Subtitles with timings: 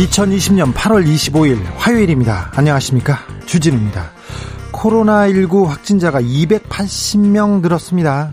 [0.00, 2.50] 2020년 8월 25일 화요일입니다.
[2.54, 3.18] 안녕하십니까.
[3.44, 4.12] 주진우입니다.
[4.72, 8.32] 코로나19 확진자가 280명 늘었습니다.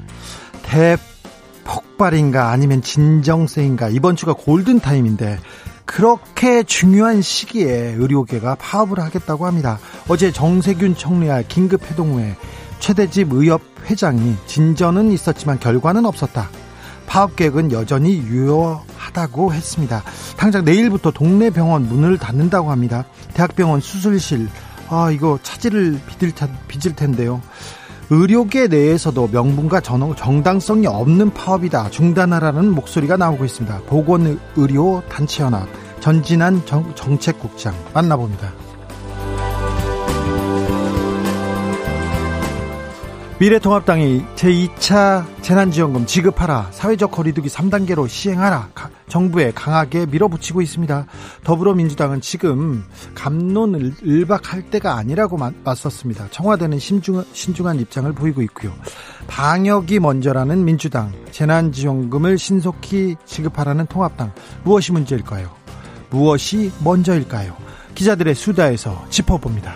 [0.63, 5.39] 대폭발인가 아니면 진정세인가 이번 주가 골든타임인데
[5.83, 9.79] 그렇게 중요한 시기에 의료계가 파업을 하겠다고 합니다.
[10.07, 12.37] 어제 정세균 총리와 긴급회동 후에
[12.79, 16.49] 최대집 의협 회장이 진전은 있었지만 결과는 없었다.
[17.07, 20.03] 파업 계획은 여전히 유효하다고 했습니다.
[20.37, 23.05] 당장 내일부터 동네 병원 문을 닫는다고 합니다.
[23.33, 24.47] 대학병원 수술실
[24.89, 26.33] 아 이거 차질을 빚을,
[26.67, 27.41] 빚을 텐데요.
[28.09, 33.81] 의료계 내에서도 명분과 정당성이 없는 파업이다 중단하라는 목소리가 나오고 있습니다.
[33.87, 35.67] 보건의료 단체연합
[35.99, 38.66] 전진한 정, 정책국장 만나봅니다.
[43.39, 48.69] 미래통합당이 제2차 재난지원금 지급하라 사회적 거리두기 3단계로 시행하라
[49.07, 51.05] 정부에 강하게 밀어붙이고 있습니다.
[51.43, 56.27] 더불어민주당은 지금 감론을 을박할 때가 아니라고 맞섰습니다.
[56.31, 58.73] 청와대는 신중, 신중한 입장을 보이고 있고요.
[59.27, 65.51] 방역이 먼저라는 민주당 재난지원금을 신속히 지급하라는 통합당 무엇이 문제일까요?
[66.09, 67.55] 무엇이 먼저일까요?
[67.93, 69.75] 기자들의 수다에서 짚어봅니다.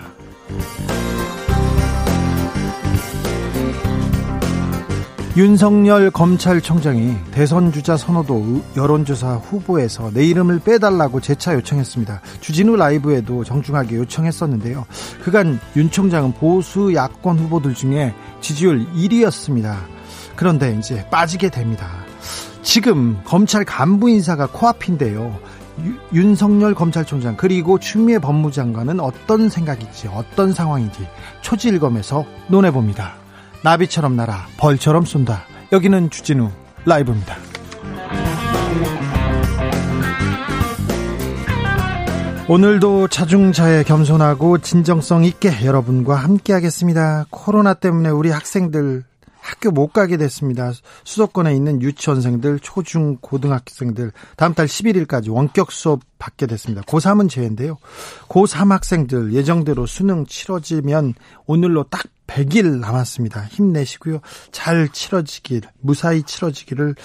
[5.38, 12.20] 윤석열 검찰총장이 대선 주자 선호도 여론조사 후보에서 내 이름을 빼달라고 재차 요청했습니다.
[12.42, 14.86] 주진우 라이브에도 정중하게 요청했었는데요.
[15.24, 19.78] 그간 윤 총장은 보수 야권 후보들 중에 지지율 1위였습니다.
[20.36, 21.88] 그런데 이제 빠지게 됩니다.
[22.62, 25.40] 지금 검찰 간부 인사가 코앞인데요.
[26.14, 31.08] 윤석열 검찰총장 그리고 추미애 법무장관은 어떤 생각인지 어떤 상황인지
[31.40, 33.21] 초지일검에서 논해봅니다.
[33.64, 35.44] 나비처럼 날아 벌처럼 쏜다.
[35.72, 36.50] 여기는 주진우
[36.86, 37.36] 라이브입니다.
[42.50, 47.26] 오늘도 자중자애 겸손하고 진정성 있게 여러분과 함께 하겠습니다.
[47.30, 49.04] 코로나 때문에 우리 학생들
[49.40, 50.72] 학교 못 가게 됐습니다.
[51.04, 56.82] 수도권에 있는 유치원생들, 초중 고등학생들 다음 달 11일까지 원격 수업 받게 됐습니다.
[56.84, 57.78] 고3은 제외인데요.
[58.28, 61.14] 고3 학생들 예정대로 수능 치러지면
[61.48, 63.46] 오늘로 딱 100일 남았습니다.
[63.46, 64.20] 힘내시고요.
[64.52, 66.96] 잘 치러지길, 무사히 치러지기를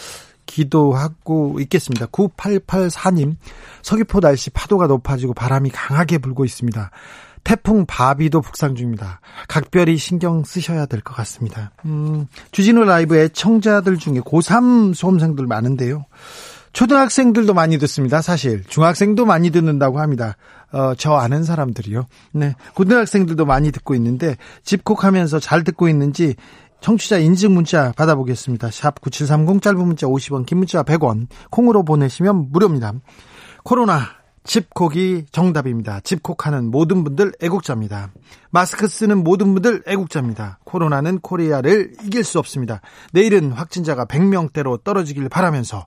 [0.46, 2.06] 기도하고 있겠습니다.
[2.06, 3.36] 9884님,
[3.82, 6.90] 서귀포 날씨 파도가 높아지고 바람이 강하게 불고 있습니다.
[7.42, 9.20] 태풍 바비도 북상 중입니다.
[9.48, 11.70] 각별히 신경 쓰셔야 될 것 같습니다.
[11.84, 16.06] 음, 주진우 라이브의 청자들 중에 고3 수험생들 많은데요.
[16.76, 18.20] 초등학생들도 많이 듣습니다.
[18.20, 20.36] 사실 중학생도 많이 듣는다고 합니다.
[20.72, 22.04] 어, 저 아는 사람들이요.
[22.32, 26.34] 네, 고등학생들도 많이 듣고 있는데 집콕하면서 잘 듣고 있는지
[26.82, 28.70] 청취자 인증 문자 받아보겠습니다.
[28.70, 32.92] 샵 9730 짧은 문자 50원, 긴 문자 100원, 콩으로 보내시면 무료입니다.
[33.64, 34.00] 코로나
[34.44, 36.00] 집콕이 정답입니다.
[36.00, 38.10] 집콕하는 모든 분들 애국자입니다.
[38.50, 40.58] 마스크 쓰는 모든 분들 애국자입니다.
[40.64, 42.82] 코로나는 코리아를 이길 수 없습니다.
[43.14, 45.86] 내일은 확진자가 100명대로 떨어지길 바라면서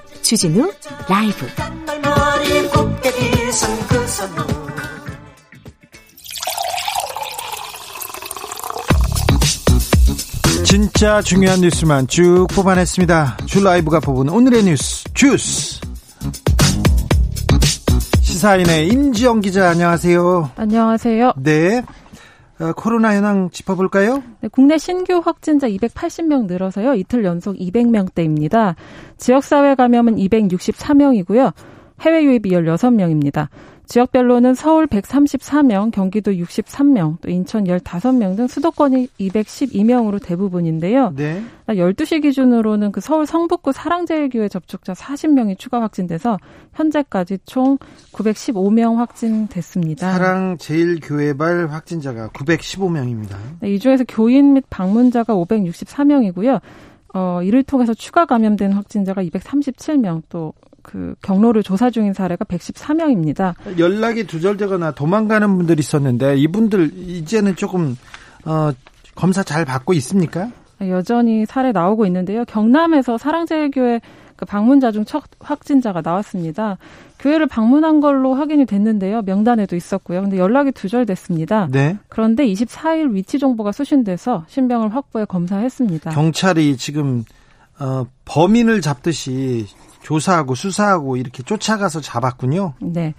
[0.21, 0.71] 주진우
[1.09, 1.47] 라이브
[10.63, 13.37] 진짜 중요한 뉴스만 쭉 뽑아냈습니다.
[13.45, 15.81] 주 라이브가 뽑은 오늘의 뉴스 주스
[18.21, 20.51] 시사인의 임지영 기자 안녕하세요.
[20.55, 21.33] 안녕하세요.
[21.37, 21.83] 네.
[22.61, 24.21] 어, 코로나 현황 짚어볼까요?
[24.41, 26.93] 네, 국내 신규 확진자 280명 늘어서요.
[26.93, 28.75] 이틀 연속 200명대입니다.
[29.17, 31.53] 지역사회 감염은 264명이고요.
[32.01, 33.47] 해외 유입이 16명입니다.
[33.91, 41.13] 지역별로는 서울 134명, 경기도 63명, 또 인천 15명 등 수도권이 212명으로 대부분인데요.
[41.13, 41.43] 네.
[41.67, 46.37] 12시 기준으로는 그 서울 성북구 사랑제일교회 접촉자 40명이 추가 확진돼서
[46.73, 47.77] 현재까지 총
[48.13, 50.09] 915명 확진됐습니다.
[50.09, 53.35] 사랑제일교회발 확진자가 915명입니다.
[53.59, 56.61] 네, 이 중에서 교인 및 방문자가 564명이고요.
[57.13, 63.53] 어, 이를 통해서 추가 감염된 확진자가 237명, 또 그 경로를 조사 중인 사례가 114명입니다.
[63.79, 67.95] 연락이 두절되거나 도망가는 분들이 있었는데 이분들 이제는 조금
[68.45, 68.71] 어,
[69.15, 70.49] 검사 잘 받고 있습니까?
[70.81, 72.43] 여전히 사례 나오고 있는데요.
[72.45, 74.01] 경남에서 사랑제일교회
[74.35, 76.79] 그 방문자 중 첫 확진자가 나왔습니다.
[77.19, 79.21] 교회를 방문한 걸로 확인이 됐는데요.
[79.21, 80.21] 명단에도 있었고요.
[80.21, 81.67] 근데 연락이 두절됐습니다.
[81.69, 81.97] 네.
[82.09, 86.09] 그런데 24일 위치 정보가 수신돼서 신병을 확보해 검사했습니다.
[86.09, 87.23] 경찰이 지금
[87.79, 89.67] 어, 범인을 잡듯이
[90.01, 92.73] 조사하고 수사하고 이렇게 쫓아가서 잡았군요.
[92.81, 93.13] 네.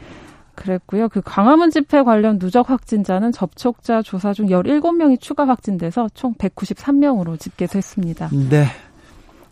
[0.55, 1.09] 그랬고요.
[1.09, 8.29] 그 광화문 집회 관련 누적 확진자는 접촉자 조사 중 17명이 추가 확진돼서 총 193명으로 집계됐습니다.
[8.51, 8.67] 네.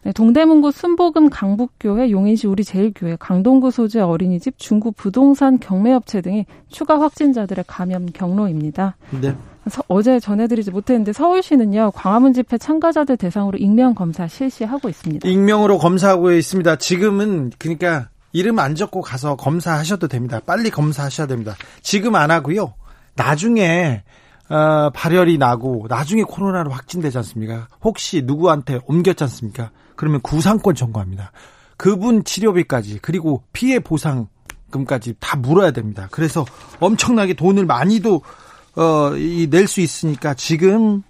[0.03, 7.65] 네, 동대문구 순복음 강북교회, 용인시 우리제일교회, 강동구 소재 어린이집, 중구 부동산 경매업체 등이 추가 확진자들의
[7.67, 8.97] 감염 경로입니다.
[9.21, 9.37] 네.
[9.69, 15.29] 서, 어제 전해드리지 못했는데 서울시는요 광화문 집회 참가자들 대상으로 익명 검사 실시하고 있습니다.
[15.29, 16.77] 익명으로 검사하고 있습니다.
[16.77, 20.41] 지금은 그러니까 이름 안 적고 가서 검사하셔도 됩니다.
[20.45, 21.57] 빨리 검사하셔야 됩니다.
[21.83, 22.73] 지금 안 하고요.
[23.17, 24.03] 나중에
[24.49, 27.69] 어, 발열이 나고 나중에 코로나로 확진되지 않습니까?
[27.85, 29.71] 혹시 누구한테 옮겼지 않습니까?
[30.01, 31.31] 그러면 구상권 청구합니다.
[31.77, 36.09] 그분 치료비까지 그리고 피해 보상금까지 다 물어야 됩니다.
[36.11, 36.47] 그래서
[36.81, 38.23] 엄청나게 돈을 많이도
[38.77, 39.11] 어,
[39.51, 41.03] 낼 수 있으니까 지금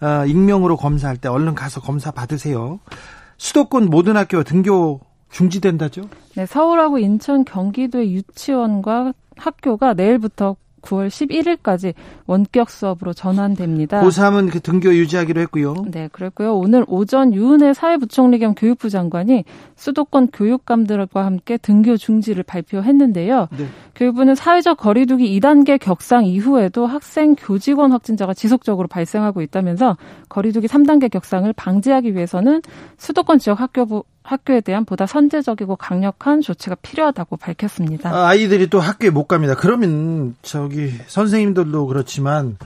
[0.00, 2.80] 어, 익명으로 검사할 때 얼른 가서 검사 받으세요.
[3.36, 6.08] 수도권 모든 학교 등교 중지된다죠?
[6.34, 10.56] 네, 서울하고 인천, 경기도의 유치원과 학교가 내일부터
[10.88, 11.94] 9월 11일까지
[12.26, 14.02] 원격 수업으로 전환됩니다.
[14.02, 15.74] 고3은 그 등교 유지하기로 했고요.
[15.90, 16.56] 네, 그랬고요.
[16.56, 19.44] 오늘 오전 유은혜 사회부총리 겸 교육부 장관이
[19.76, 23.48] 수도권 교육감들과 함께 등교 중지를 발표했는데요.
[23.56, 23.66] 네.
[23.94, 29.96] 교육부는 사회적 거리두기 2단계 격상 이후에도 학생 교직원 확진자가 지속적으로 발생하고 있다면서
[30.28, 32.62] 거리두기 3단계 격상을 방지하기 위해서는
[32.96, 38.10] 수도권 지역 학교부 학교에 대한 보다 선제적이고 강력한 조치가 필요하다고 밝혔습니다.
[38.10, 39.54] 아, 아이들이 또 학교에 못 갑니다.
[39.54, 42.58] 그러면 저기 선생님들도 그렇지만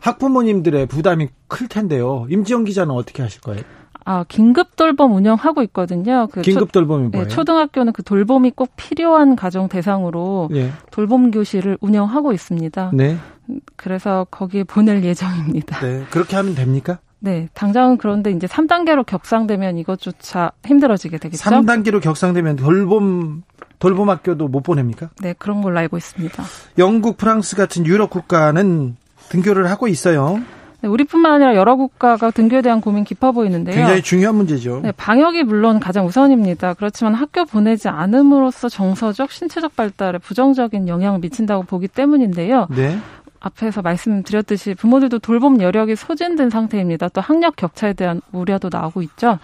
[0.00, 2.26] 학부모님들의 부담이 클 텐데요.
[2.28, 3.62] 임지영 기자는 어떻게 하실 거예요?
[4.04, 6.28] 아, 긴급 돌봄 운영하고 있거든요.
[6.30, 7.26] 그 긴급 돌봄이 뭐예요?
[7.26, 10.70] 네, 초등학교는 그 돌봄이 꼭 필요한 가정 대상으로 네.
[10.92, 12.92] 돌봄 교실을 운영하고 있습니다.
[12.94, 13.16] 네.
[13.74, 15.80] 그래서 거기에 보낼 예정입니다.
[15.80, 16.04] 네.
[16.10, 16.98] 그렇게 하면 됩니까?
[17.26, 21.50] 네, 당장은 그런데 이제 3단계로 격상되면 이것조차 힘들어지게 되겠죠.
[21.50, 23.42] 3단계로 격상되면 돌봄
[23.80, 25.10] 돌봄 학교도 못 보냅니까?
[25.20, 26.44] 네, 그런 걸로 알고 있습니다.
[26.78, 28.96] 영국, 프랑스 같은 유럽 국가는
[29.28, 30.40] 등교를 하고 있어요.
[30.82, 33.74] 네, 우리뿐만 아니라 여러 국가가 등교에 대한 고민 깊어 보이는데요.
[33.74, 34.82] 굉장히 중요한 문제죠.
[34.84, 36.74] 네, 방역이 물론 가장 우선입니다.
[36.74, 42.68] 그렇지만 학교 보내지 않음으로써 정서적, 신체적 발달에 부정적인 영향을 미친다고 보기 때문인데요.
[42.70, 42.96] 네.
[43.46, 47.08] 앞에서 말씀드렸듯이 부모들도 돌봄 여력이 소진된 상태입니다.
[47.08, 49.38] 또 학력 격차에 대한 우려도 나오고 있죠.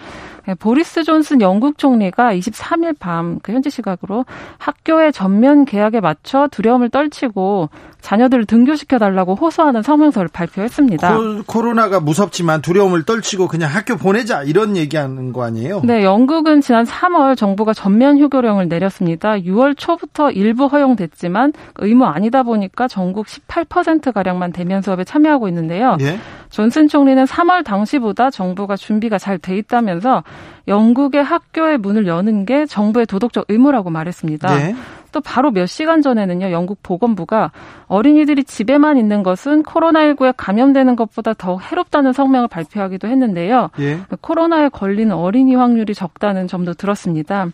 [0.46, 4.24] 네, 보리스 존슨 영국 총리가 23일 밤 그 현지 시각으로
[4.58, 7.68] 학교의 전면 개학에 맞춰 두려움을 떨치고
[8.00, 11.16] 자녀들을 등교시켜 달라고 호소하는 성명서를 발표했습니다.
[11.46, 15.82] 코, 로나가 무섭지만 두려움을 떨치고 그냥 학교 보내자 이런 얘기하는 거 아니에요?
[15.84, 19.34] 네, 영국은 지난 3월 정부가 전면 휴교령을 내렸습니다.
[19.34, 25.96] 6월 초부터 일부 허용됐지만 의무 아니다 보니까 전국 18% 가량만 대면 수업에 참여하고 있는데요.
[26.00, 26.18] 예?
[26.52, 30.22] 존슨 총리는 3월 당시보다 정부가 준비가 잘 돼 있다면서
[30.68, 34.54] 영국의 학교의 문을 여는 게 정부의 도덕적 의무라고 말했습니다.
[34.56, 34.76] 네.
[35.10, 37.50] 또 바로 몇 시간 전에는요, 영국 보건부가
[37.86, 43.70] 어린이들이 집에만 있는 것은 코로나19에 감염되는 것보다 더 해롭다는 성명을 발표하기도 했는데요.
[43.80, 43.98] 예.
[44.20, 47.48] 코로나에 걸리는 어린이 확률이 적다는 점도 들었습니다.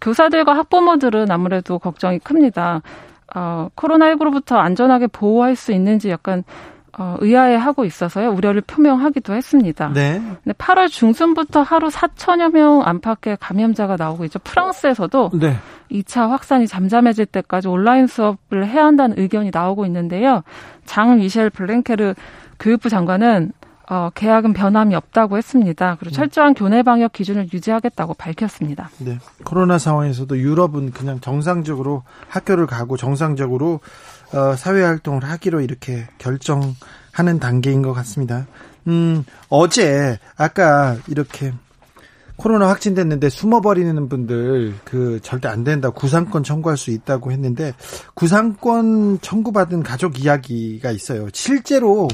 [0.00, 2.82] 교사들과 학부모들은 아무래도 걱정이 큽니다.
[3.34, 6.44] 어, 코로나19로부터 안전하게 보호할 수 있는지 약간
[6.98, 8.30] 어, 의아해하고 있어서요.
[8.30, 9.90] 우려를 표명하기도 했습니다.
[9.92, 10.18] 네.
[10.42, 14.38] 근데 8월 중순부터 하루 4천여 명 안팎의 감염자가 나오고 있죠.
[14.38, 15.56] 프랑스에서도 네.
[15.90, 20.42] 2차 확산이 잠잠해질 때까지 온라인 수업을 해야 한다는 의견이 나오고 있는데요.
[20.86, 22.14] 장 미셸 블랭케르
[22.58, 23.52] 교육부 장관은
[23.88, 25.96] 어, 계약은 변함이 없다고 했습니다.
[26.00, 26.16] 그리고 네.
[26.16, 28.90] 철저한 교내 방역 기준을 유지하겠다고 밝혔습니다.
[28.98, 29.18] 네.
[29.44, 33.80] 코로나 상황에서도 유럽은 그냥 정상적으로 학교를 가고 정상적으로 어,
[34.56, 38.46] 사회 활동을 하기로 이렇게 결정하는 단계인 것 같습니다.
[38.86, 41.52] 음, 어제 아까 이렇게
[42.36, 47.72] 코로나 확진됐는데 숨어버리는 분들 그 절대 안 된다 구상권 청구할 수 있다고 했는데
[48.14, 51.28] 구상권 청구받은 가족 이야기가 있어요.
[51.32, 52.08] 실제로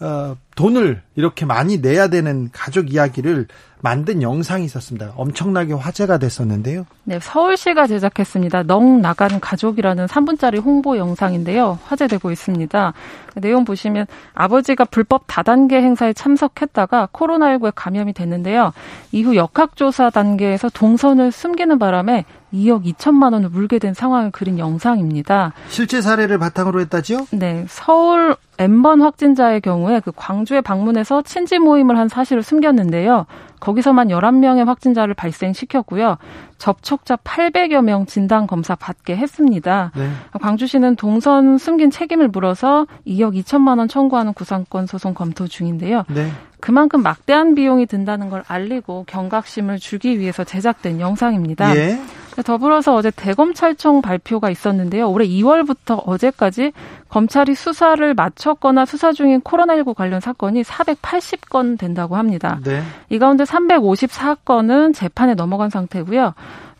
[0.00, 3.46] 어, 돈을 이렇게 많이 내야 되는 가족 이야기를
[3.82, 5.12] 만든 영상이 있었습니다.
[5.16, 6.86] 엄청나게 화제가 됐었는데요.
[7.02, 8.62] 네, 서울시가 제작했습니다.
[8.62, 11.80] 넉 나간 가족이라는 3분짜리 홍보 영상인데요.
[11.84, 12.92] 화제되고 있습니다.
[13.36, 18.72] 내용 보시면 아버지가 불법 다단계 행사에 참석했다가 코로나19에 감염이 됐는데요.
[19.10, 25.54] 이후 역학조사 단계에서 동선을 숨기는 바람에 2억 2천만 원을 물게 된 상황을 그린 영상입니다.
[25.68, 27.26] 실제 사례를 바탕으로 했다지요?
[27.32, 27.64] 네.
[27.68, 30.12] 서울 N번 확진자의 경우에 그
[30.42, 33.26] 광주에 방문해서 친지 모임을 한 사실을 숨겼는데요.
[33.60, 36.18] 거기서만 11명의 확진자를 발생시켰고요.
[36.58, 39.92] 접촉자 800여 명 진단 검사 받게 했습니다.
[39.94, 40.08] 네.
[40.40, 46.04] 광주시는 동선 숨긴 책임을 물어서 2억 2천만 원 청구하는 구상권 소송 검토 중인데요.
[46.08, 46.28] 네.
[46.58, 51.76] 그만큼 막대한 비용이 든다는 걸 알리고 경각심을 주기 위해서 제작된 영상입니다.
[51.76, 52.00] 예.
[52.40, 55.08] 더불어서 어제 대검찰청 발표가 있었는데요.
[55.10, 56.72] 올해 2월부터 어제까지
[57.08, 62.58] 검찰이 수사를 마쳤거나 수사 중인 코로나19 관련 사건이 480건 된다고 합니다.
[62.64, 62.82] 네.
[63.10, 66.32] 이 가운데 354건은 재판에 넘어간 상태고요.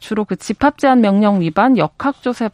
[0.03, 2.51] 주로 그 집합 제한 명령 위반, 역학조사,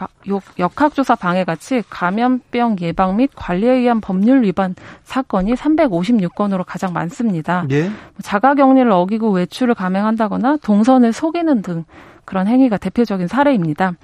[0.59, 4.75] 역학조사 방해 같이 감염병 예방 및 관리에 의한 법률 위반
[5.05, 7.64] 사건이 356건으로 가장 많습니다.
[7.71, 7.90] 예.
[8.23, 11.85] 자가격리를 어기고 외출을 감행한다거나 동선을 속이는 등
[12.28, 13.94] 그런 행위가 대표적인 사례입니다.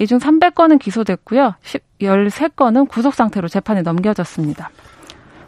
[0.00, 1.54] 이 중 300건은 기소됐고요.
[2.00, 4.70] 13건은 구속 상태로 재판에 넘겨졌습니다.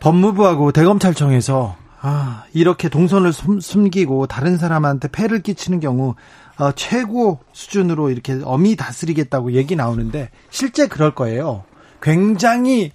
[0.01, 6.15] 법무부하고 대검찰청에서 아, 이렇게 동선을 숨기고 다른 사람한테 폐를 끼치는 경우
[6.59, 11.65] 어, 최고 수준으로 이렇게 엄히 다스리겠다고 얘기 나오는데 실제 그럴 거예요.
[12.03, 12.93] 굉장히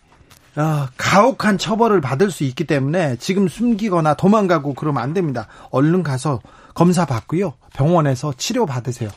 [0.55, 5.47] 어, 가혹한 처벌을 받을 수 있기 때문에 지금 숨기거나 도망가고 그러면 안 됩니다.
[5.69, 6.39] 얼른 가서
[6.73, 7.53] 검사 받고요.
[7.75, 9.09] 병원에서 치료 받으세요.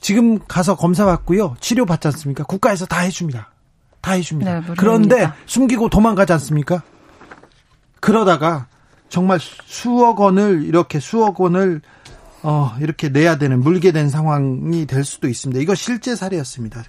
[0.00, 1.56] 지금 가서 검사 받고요.
[1.60, 2.44] 치료 받지 않습니까?
[2.44, 3.50] 국가에서 다 해줍니다.
[4.00, 4.60] 다 해줍니다.
[4.60, 6.82] 네, 그런데 숨기고 도망가지 않습니까?
[8.00, 8.66] 그러다가
[9.08, 11.80] 정말 수억 원을 이렇게 수억 원을
[12.42, 15.58] 어, 이렇게 내야 되는 물게 된 상황이 될 수도 있습니다.
[15.62, 16.84] 이거 실제 사례였습니다.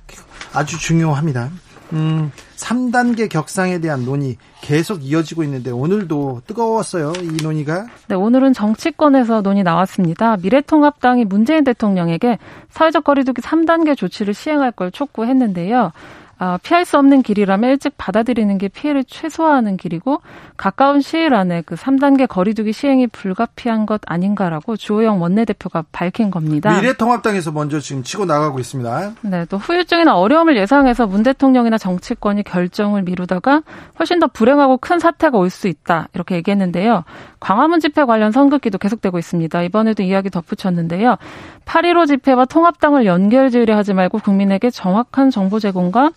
[0.51, 1.50] 아주 중요합니다.
[1.94, 7.13] 음, 3단계 격상에 대한 논의 계속 이어지고 있는데 오늘도 뜨거웠어요.
[7.22, 7.86] 이 논의가.
[8.08, 10.38] 네, 오늘은 정치권에서 논의 나왔습니다.
[10.38, 12.39] 미래통합당이 문재인 대통령에게
[12.70, 15.92] 사회적 거리두기 3단계 조치를 시행할 걸 촉구했는데요.
[16.39, 20.22] 어, 피할 수 없는 길이라면 일찍 받아들이는 게 피해를 최소화하는 길이고
[20.58, 26.75] 가까운 시일 안에 그 3단계 거리두기 시행이 불가피한 것 아닌가라고 주호영 원내대표가 밝힌 겁니다.
[26.80, 29.13] 미래통합당에서 먼저 지금 치고 나가고 있습니다.
[29.22, 33.62] 네, 또 후유증이나 어려움을 예상해서 문 대통령이나 정치권이 결정을 미루다가
[34.00, 37.06] 훨씬 더 불행하고 큰 사태가 올 수 있다 이렇게 얘기했는데요.
[37.39, 39.63] 광화문 집회 관련 선긋기도 계속되고 있습니다.
[39.63, 41.18] 이번에도 이야기 덧붙였는데요.
[41.65, 46.12] 8.15 집회와 통합당을 연결지으려 하지 말고 국민에게 정확한 정보 제공과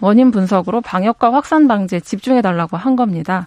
[0.00, 3.46] 원인 분석으로 방역과 확산 방지에 집중해 달라고 한 겁니다.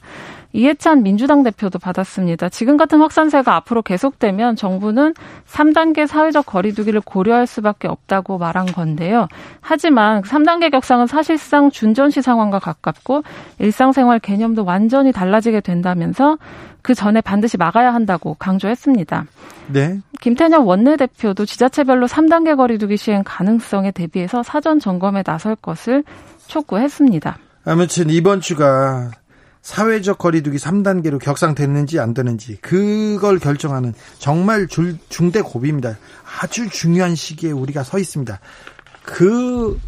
[0.54, 2.50] 이해찬 민주당 대표도 받았습니다.
[2.50, 5.14] 지금 같은 확산세가 앞으로 계속되면 정부는
[5.50, 9.28] 3단계 사회적 거리두기를 고려할 수밖에 없다고 말한 건데요.
[9.62, 13.24] 하지만 3단계 격상은 사실상 준전시 상황과 가깝고
[13.60, 16.38] 일상생활 개념도 완전히 달라지게 된다면서
[16.82, 19.26] 그 전에 반드시 막아야 한다고 강조했습니다.
[19.68, 20.00] 네.
[20.20, 26.04] 김태년 원내대표도 지자체별로 3단계 거리두기 시행 가능성에 대비해서 사전 점검에 나설 것을
[26.48, 27.38] 촉구했습니다.
[27.64, 29.12] 아무튼 이번 주가
[29.62, 35.98] 사회적 거리두기 3단계로 격상됐는지 안 되는지 그걸 결정하는 정말 중대 고비입니다.
[36.42, 38.40] 아주 중요한 시기에 우리가 서 있습니다.
[39.04, 39.80] 그,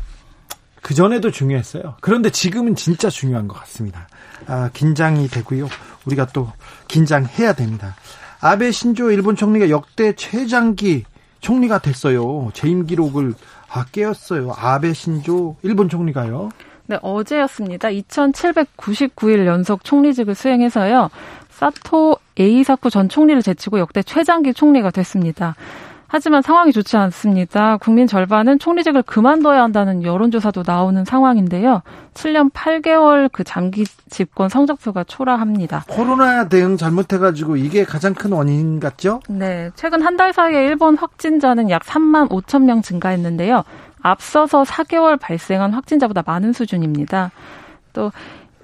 [0.82, 1.96] 그 전에도 중요했어요.
[2.01, 4.08] 그런데 지금은 진짜 중요한 것 같습니다.
[4.46, 5.68] 아, 긴장이 되고요.
[6.06, 6.51] 우리가 또
[6.88, 7.96] 긴장해야 됩니다.
[8.42, 11.06] 아베 신조 일본 총리가 역대 최장기
[11.39, 12.51] 총리가 됐어요.
[12.53, 13.34] 재임 기록을
[13.70, 14.53] 아, 깨었어요.
[14.56, 16.50] 아베 신조 일본 총리가요.
[16.94, 17.90] 네, 어제였습니다.
[17.90, 21.10] 2799일 연속 총리직을 수행해서요.
[21.50, 25.56] 사토 에이사쿠 전 총리를 제치고 역대 최장기 총리가 됐습니다.
[26.08, 27.78] 하지만 상황이 좋지 않습니다.
[27.78, 31.82] 국민 절반은 총리직을 그만둬야 한다는 여론조사도 나오는 상황인데요.
[32.14, 35.86] 7년 8개월 그 장기 집권 성적표가 초라합니다.
[35.90, 39.22] 코로나 대응 잘못해가지고 이게 가장 큰 원인 같죠?
[39.28, 39.72] 네.
[39.74, 43.64] 최근 한 달 사이에 일본 확진자는 약 3만 5천 명 증가했는데요.
[44.04, 47.32] 앞서서 4개월 발생한 확진자보다 많은 수준입니다.
[47.94, 48.12] 또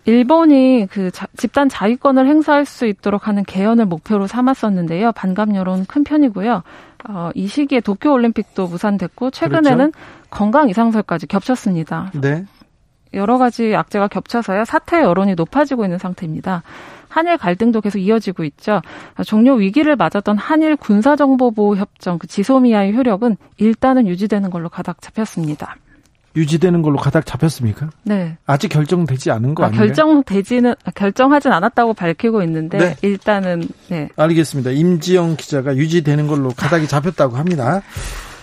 [0.05, 5.11] 일본이 그 자, 집단 자위권을 행사할 수 있도록 하는 개헌을 목표로 삼았었는데요.
[5.13, 6.63] 반감 여론 큰 편이고요.
[7.09, 10.27] 어, 이 시기에 도쿄 올림픽도 무산됐고 최근에는 그렇죠?
[10.29, 12.11] 건강 이상설까지 겹쳤습니다.
[12.13, 12.45] 네.
[13.13, 14.65] 여러 가지 악재가 겹쳐서요.
[14.65, 16.63] 사태 여론이 높아지고 있는 상태입니다.
[17.09, 18.81] 한일 갈등도 계속 이어지고 있죠.
[19.25, 25.75] 종료 위기를 맞았던 한일 군사정보보호협정 그 지소미아의 효력은 일단은 유지되는 걸로 가닥 잡혔습니다.
[26.35, 27.89] 유지되는 걸로 가닥 잡혔습니까?
[28.03, 28.37] 네.
[28.45, 29.83] 아직 결정되지 않은 거 아, 아니에요?
[29.83, 32.95] 결정되지는 결정하진 않았다고 밝히고 있는데 네.
[33.01, 34.09] 일단은 네.
[34.15, 34.71] 알겠습니다.
[34.71, 37.81] 임지영 기자가 유지되는 걸로 가닥이 잡혔다고 합니다.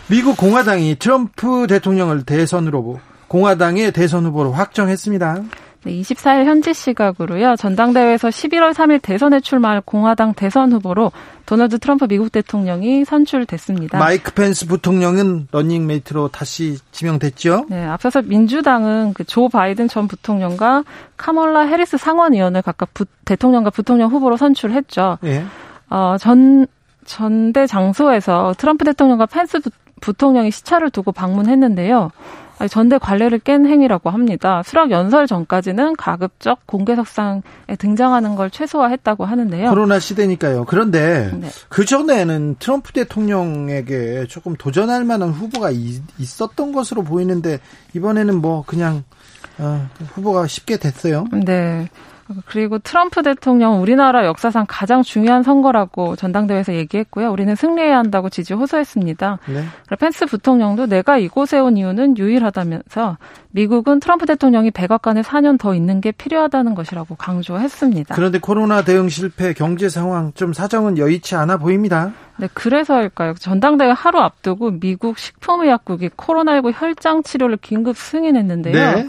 [0.09, 5.43] 미국 공화당이 트럼프 대통령을 대선으로 공화당의 대선 후보로 확정했습니다.
[5.87, 7.55] 네, 24일 현지 시각으로요.
[7.55, 11.13] 전당대회에서 11월 3일 대선에 출마할 공화당 대선 후보로
[11.47, 13.99] 도널드 트럼프 미국 대통령이 선출됐습니다.
[13.99, 17.67] 마이크 펜스 부통령은 러닝메이트로 다시 지명됐죠?
[17.71, 20.85] 네, 앞서서 민주당은 그 조 바이든 전 부통령과
[21.17, 25.19] 카멀라 해리스 상원의원을 각각 부, 대통령과 부통령 후보로 선출했죠.
[25.25, 25.45] 예.
[25.91, 26.67] 어, 전
[27.05, 32.11] 전대 장소에서 트럼프 대통령과 펜스 부, 부통령이 시차를 두고 방문했는데요.
[32.71, 34.63] 전대 관례를 깬 행위라고 합니다.
[34.65, 37.43] 수락 연설 전까지는 가급적 공개석상에
[37.79, 39.69] 등장하는 걸 최소화했다고 하는데요.
[39.71, 40.65] 코로나 시대니까요.
[40.65, 41.49] 그런데 네.
[41.69, 45.71] 그 전에는 트럼프 대통령에게 조금 도전할 만한 후보가
[46.19, 47.59] 있었던 것으로 보이는데
[47.95, 49.05] 이번에는 뭐 그냥
[49.59, 51.27] 어, 후보가 쉽게 됐어요.
[51.33, 51.89] 네.
[52.47, 57.31] 그리고 트럼프 대통령 우리나라 역사상 가장 중요한 선거라고 전당대회에서 얘기했고요.
[57.31, 59.39] 우리는 승리해야 한다고 지지 호소했습니다.
[59.47, 59.65] 네.
[59.99, 63.19] 펜스 부통령도 내가 이곳에 온 이유는 유일하다면서
[63.51, 68.15] 미국은 트럼프 대통령이 백악관에 4년 더 있는 게 필요하다는 것이라고 강조했습니다.
[68.15, 72.13] 그런데 코로나 대응 실패, 경제 상황 좀 사정은 여의치 않아 보입니다.
[72.39, 73.35] 네, 그래서일까요?
[73.35, 78.75] 전당대회 하루 앞두고 미국 식품의약국이 코로나19 혈장 치료를 긴급 승인했는데요.
[78.75, 79.09] 네.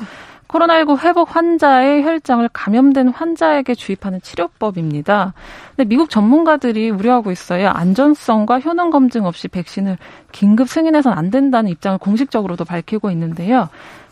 [0.58, 5.34] 코로나19 회복 환자의 혈장을 감염된 환자에게 주입하는 치료법입니다.
[5.76, 7.70] 근데 미국 전문가들이 우려하고 있어요.
[7.70, 9.98] 안전성과 효능 검증 없이 백신을
[10.32, 13.70] 긴급 승인해서는 안 된다는 입장을 공식적으로도 밝히고 있는데요.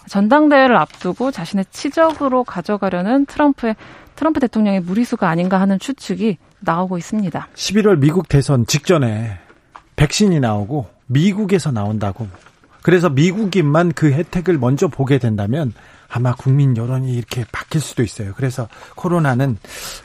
[0.07, 3.75] 전당대회를 앞두고 자신의 치적으로 가져가려는 트럼프의
[4.15, 7.47] 트럼프 대통령의 무리수가 아닌가 하는 추측이 나오고 있습니다.
[7.53, 9.39] 11월 미국 대선 직전에
[9.95, 12.27] 백신이 나오고 미국에서 나온다고.
[12.81, 15.73] 그래서 미국인만 그 혜택을 먼저 보게 된다면
[16.09, 18.33] 아마 국민 여론이 이렇게 바뀔 수도 있어요.
[18.35, 19.57] 그래서 코로나는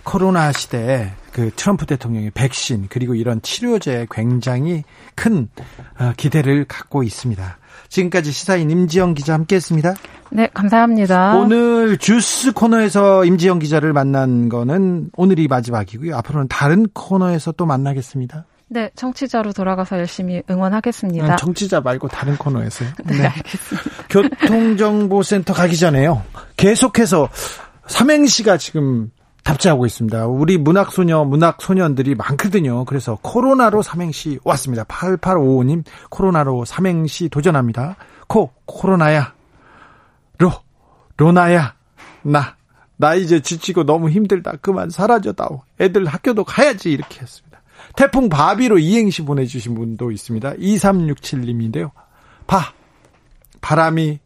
[0.03, 4.85] 코로나 시대에 그 트럼프 대통령의 백신 그리고 이런 치료제에 굉장히
[5.15, 5.49] 큰
[5.99, 7.59] 어, 기대를 갖고 있습니다.
[7.89, 9.95] 지금까지 시사인 임지영 기자 함께했습니다.
[10.31, 11.37] 네, 감사합니다.
[11.37, 16.17] 오늘 주스 코너에서 임지영 기자를 만난 거는 오늘이 마지막이고요.
[16.17, 18.47] 앞으로는 다른 코너에서 또 만나겠습니다.
[18.73, 21.37] 네, 청취자로 돌아가서 열심히 응원하겠습니다.
[21.37, 22.89] 청취자 말고 다른 코너에서요.
[23.05, 23.27] 네, 네.
[23.27, 23.91] 알겠습니다.
[24.09, 26.23] 교통정보센터 가기 전에요.
[26.57, 27.29] 계속해서
[27.89, 29.11] 삼행시가 지금
[29.43, 30.27] 답지하고 있습니다.
[30.27, 32.85] 우리 문학소녀, 문학소년들이 많거든요.
[32.85, 34.85] 그래서 코로나로 삼행시 왔습니다.
[34.85, 37.97] 8855님, 코로나로 삼행시 도전합니다.
[38.29, 39.35] 코, 코로나야.
[40.39, 40.53] 로,
[41.17, 41.75] 로나야.
[42.23, 42.57] 나,
[42.97, 44.53] 나 이제 지치고 너무 힘들다.
[44.61, 45.63] 그만 사라져다오.
[45.81, 46.93] 애들 학교도 가야지.
[46.93, 47.50] 이렇게 했습니다.
[48.01, 50.55] 태풍 바비로 이행시 보내주신 분도 있습니다.
[50.55, 51.91] 2367님인데요.
[52.47, 52.73] 바,
[53.61, 54.21] 바람이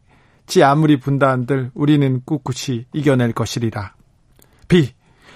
[0.47, 3.93] 지 아무리 분다 한들 우리는 꿋꿋이 이겨낼 것이리라.
[4.69, 4.93] 비,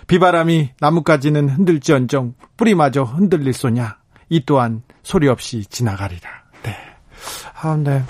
[0.08, 3.98] 비바람이 나뭇가지는 흔들지언정 뿌리마저 흔들릴 소냐.
[4.30, 6.30] 이 또한 소리 없이 지나가리라.
[6.64, 6.78] 네.
[7.62, 8.04] 아, 네.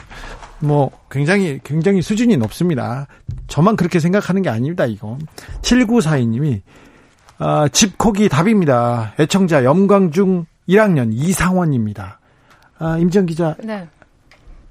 [0.60, 3.08] 뭐, 굉장히, 굉장히 수준이 높습니다.
[3.48, 5.18] 저만 그렇게 생각하는 게 아닙니다, 이거.
[5.64, 6.62] 7942님이
[7.40, 9.14] 아, 집콕이 답입니다.
[9.20, 12.20] 애청자 염광중 1학년 이상원입니다.
[12.78, 13.56] 아, 임정 기자.
[13.64, 13.88] 네.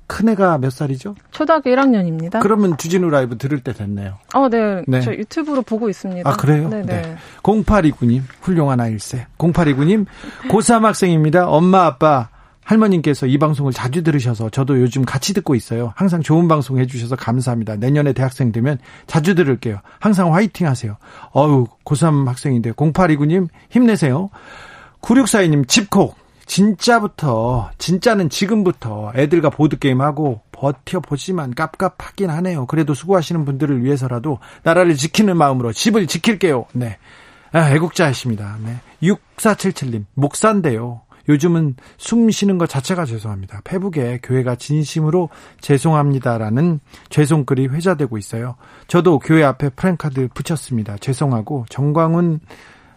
[0.06, 1.14] 큰애가 몇 살이죠?
[1.30, 2.40] 초등학교 1학년입니다.
[2.40, 4.18] 그러면 주진우 라이브 들을 때 됐네요.
[4.34, 4.82] 어, 네.
[4.86, 5.00] 네.
[5.00, 6.28] 저 유튜브로 보고 있습니다.
[6.28, 6.68] 아, 그래요?
[6.68, 6.86] 네네.
[6.86, 7.16] 네.
[7.42, 9.26] 0829님, 훌륭한 아일세.
[9.38, 10.06] 0829님,
[10.48, 11.48] 고3 학생입니다.
[11.48, 12.30] 엄마, 아빠,
[12.68, 15.94] 할머님께서 이 방송을 자주 들으셔서 저도 요즘 같이 듣고 있어요.
[15.96, 17.76] 항상 좋은 방송 해주셔서 감사합니다.
[17.76, 19.80] 내년에 대학생 되면 자주 들을게요.
[19.98, 20.98] 항상 화이팅 하세요.
[21.30, 24.28] 어우, 고3 학생인데 0829님 힘내세요.
[25.00, 26.16] 9642님 집콕.
[26.44, 32.64] 진짜부터, 진짜는 지금부터 애들과 보드게임하고 버텨보지만 깝깝하긴 하네요.
[32.64, 36.66] 그래도 수고하시는 분들을 위해서라도 나라를 지키는 마음으로 집을 지킬게요.
[36.72, 36.96] 네.
[37.52, 38.56] 아, 애국자이십니다.
[38.64, 38.76] 네.
[39.02, 41.02] 6477님, 목사인데요.
[41.28, 43.60] 요즘은 숨 쉬는 것 자체가 죄송합니다.
[43.64, 45.28] 페북에 교회가 진심으로
[45.60, 48.56] 죄송합니다라는 죄송글이 회자되고 있어요.
[48.86, 50.96] 저도 교회 앞에 프랭카드 붙였습니다.
[50.98, 52.40] 죄송하고 정광훈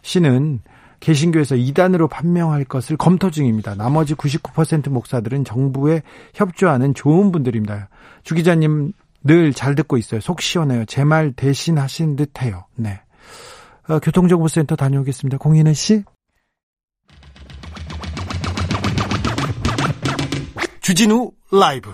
[0.02, 0.62] 씨는
[1.02, 3.76] 개신교에서 이단으로 판명할 것을 검토 중입니다.
[3.76, 6.04] 나머지 99% 목사들은 정부에
[6.36, 7.90] 협조하는 좋은 분들입니다.
[8.24, 10.20] 주 기자님 늘 잘 듣고 있어요.
[10.22, 10.86] 속 시원해요.
[10.86, 12.66] 제 말 대신 하신 듯해요.
[12.76, 13.02] 네.
[13.88, 15.38] 어, 교통정보센터 다녀오겠습니다.
[15.38, 16.04] 공인혜 씨.
[20.82, 21.92] 주진우 라이브.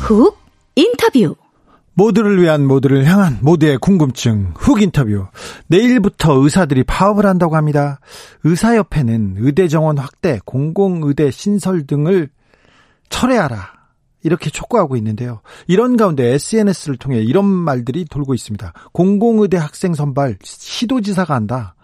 [0.00, 0.36] 훅
[0.74, 1.36] 인터뷰.
[1.94, 4.52] 모두를 위한 모두를 향한 모두의 궁금증.
[4.56, 5.28] 훅 인터뷰.
[5.68, 8.00] 내일부터 의사들이 파업을 한다고 합니다.
[8.42, 12.30] 의사협회는 의대 정원 확대, 공공의대 신설 등을
[13.10, 13.81] 철회하라.
[14.22, 15.40] 이렇게 촉구하고 있는데요.
[15.66, 18.72] 이런 가운데 SNS를 통해 이런 말들이 돌고 있습니다.
[18.92, 21.74] 공공의대 학생 선발 시도지사가 한다.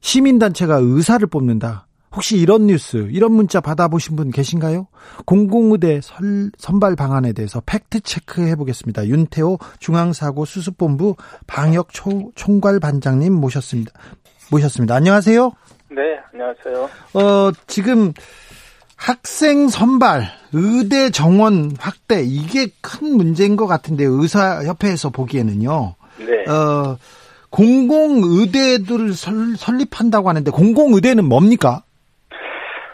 [0.00, 1.86] 시민단체가 의사를 뽑는다.
[2.14, 4.88] 혹시 이런 뉴스, 이런 문자 받아보신 분 계신가요?
[5.26, 9.06] 공공의대 설, 선발 방안에 대해서 팩트 체크해 보겠습니다.
[9.06, 13.92] 윤태호 중앙사고 수습본부 방역 초, 총괄 반장님 모셨습니다.
[14.50, 14.94] 모셨습니다.
[14.94, 15.52] 안녕하세요.
[15.90, 16.90] 네, 안녕하세요.
[17.14, 18.12] 어, 지금
[18.98, 25.94] 학생 선발, 의대 정원 확대 이게 큰 문제인 것 같은데 의사협회에서 보기에는요.
[26.18, 26.50] 네.
[26.50, 26.98] 어,
[27.48, 29.12] 공공 의대들을
[29.56, 31.82] 설립한다고 하는데 공공 의대는 뭡니까?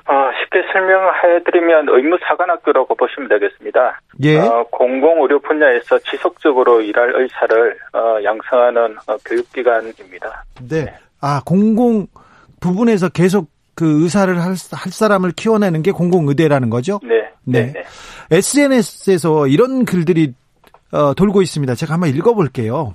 [0.07, 4.01] 어, 쉽게 설명해드리면 의무사관학교라고 보시면 되겠습니다.
[4.23, 4.39] 예.
[4.39, 10.45] 어, 공공의료 분야에서 지속적으로 일할 의사를 어, 양성하는 어, 교육기관입니다.
[10.69, 10.95] 네.
[11.23, 12.07] 아 공공
[12.61, 17.01] 부분에서 계속 그 의사를 할, 할 사람을 키워내는 게 공공의대라는 거죠?
[17.03, 17.25] 네.
[17.45, 17.73] 네.
[17.73, 17.85] 네.
[18.31, 20.35] SNS에서 이런 글들이
[20.93, 21.75] 어, 돌고 있습니다.
[21.75, 22.95] 제가 한번 읽어볼게요.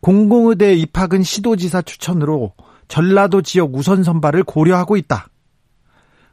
[0.00, 2.52] 공공의대 입학은 시도지사 추천으로
[2.88, 5.28] 전라도 지역 우선 선발을 고려하고 있다.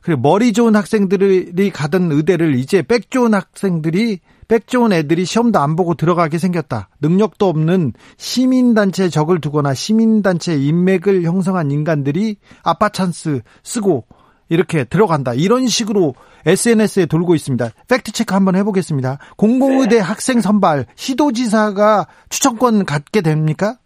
[0.06, 5.76] 그리고 머리 좋은 학생들이 가던 의대를 이제 백 좋은 학생들이 백 좋은 애들이 시험도 안
[5.76, 6.90] 보고 들어가게 생겼다.
[7.02, 14.06] 능력도 없는 시민단체에 적을 두거나 시민단체 인맥을 형성한 인간들이 아빠 찬스 쓰고
[14.48, 15.34] 이렇게 들어간다.
[15.34, 16.14] 이런 식으로
[16.46, 17.68] SNS에 돌고 있습니다.
[17.88, 19.18] 팩트 체크 한번 해보겠습니다.
[19.38, 20.02] 공공의대 네.
[20.02, 23.80] 학생 선발 시도지사가 추천권 갖게 됩니까?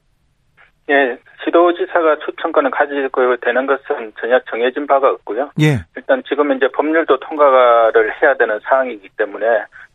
[0.89, 5.51] 예, 시도지사가 추천권을 가지고 되는 것은 전혀 정해진 바가 없고요.
[5.61, 5.85] 예.
[5.95, 9.45] 일단 지금 이제 법률도 통과를 해야 되는 사항이기 때문에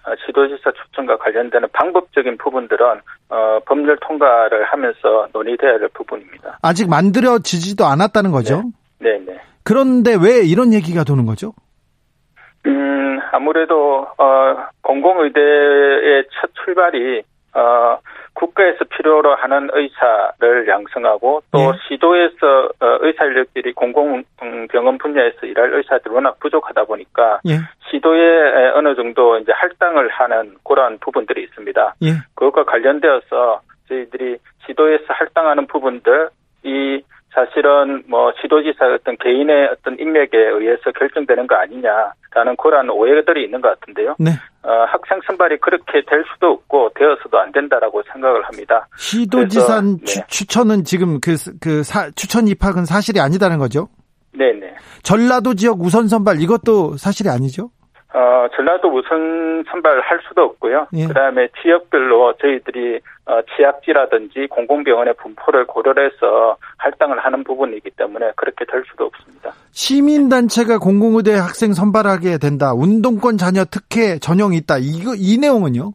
[0.07, 6.59] 어, 시도지사 추천과 관련되는 방법적인 부분들은 어, 법률 통과를 하면서 논의돼야 될 부분입니다.
[6.63, 8.63] 아직 만들어지지도 않았다는 거죠?
[8.99, 9.33] 네, 네.
[9.33, 9.41] 네.
[9.65, 11.53] 그런데 왜 이런 얘기가 도는 거죠?
[12.67, 17.23] 음, 아무래도 어, 공공의대의 첫 출발이
[17.55, 17.99] 어,
[18.35, 21.73] 국가에서 필요로 하는 의사를 양성하고 또 예.
[21.89, 27.59] 시도에서 어, 의사 인력들이 공공병원 분야에서 일할 의사들이 워낙 부족하다 보니까 예.
[27.91, 31.95] 시도에 어느 정도 이제 할당을 하는 그러한 부분들이 있습니다.
[32.03, 32.09] 예.
[32.35, 36.29] 그것과 관련되어서 저희들이 시도에서 할당하는 부분들
[36.65, 37.03] 이
[37.35, 43.79] 사실은 뭐 지도지사 어떤 개인의 어떤 인맥에 의해서 결정되는 거 아니냐라는 그러한 오해들이 있는 것
[43.81, 44.15] 같은데요.
[44.19, 44.31] 네.
[44.63, 46.63] 어, 학생 선발이 그렇게 될 수도
[48.95, 49.51] 합니다.
[49.51, 50.27] 시도지사 네.
[50.29, 53.89] 추 천은 지금 그, 그 사, 추천 입학은 사실이 아니다는 거죠?
[54.37, 54.75] 네네.
[55.03, 57.71] 전라도 지역 우선 선발 이것도 사실이 아니죠?
[58.15, 60.87] 어, 전라도 우선 선발할 수도 없고요.
[60.95, 61.07] 예.
[61.09, 69.07] 그다음에 지역별로 저희들이 어, 지약지라든지 공공병원의 분포를 고려해서 할당을 하는 부분이기 때문에 그렇게 될 수도
[69.07, 69.53] 없습니다.
[69.73, 72.73] 시민단체가 공공의대 학생 선발하게 된다.
[72.73, 74.77] 운동권 자녀 특혜 전형이 있다.
[74.79, 75.93] 이거 이 내용은요?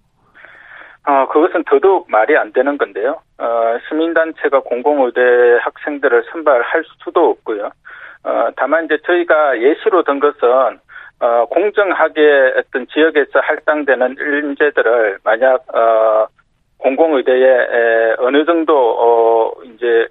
[1.07, 3.21] 어, 그것은 더더욱 말이 안 되는 건데요.
[3.37, 5.21] 어, 시민단체가 공공의대
[5.61, 7.69] 학생들을 선발할 수도 없고요.
[8.23, 10.79] 어, 다만 이제 저희가 예시로 든 것은
[11.21, 16.27] 어, 공정하게 어떤 지역에서 할당되는 인재들을 만약 어,
[16.79, 20.07] 공공의대에 어느 정도 어 이제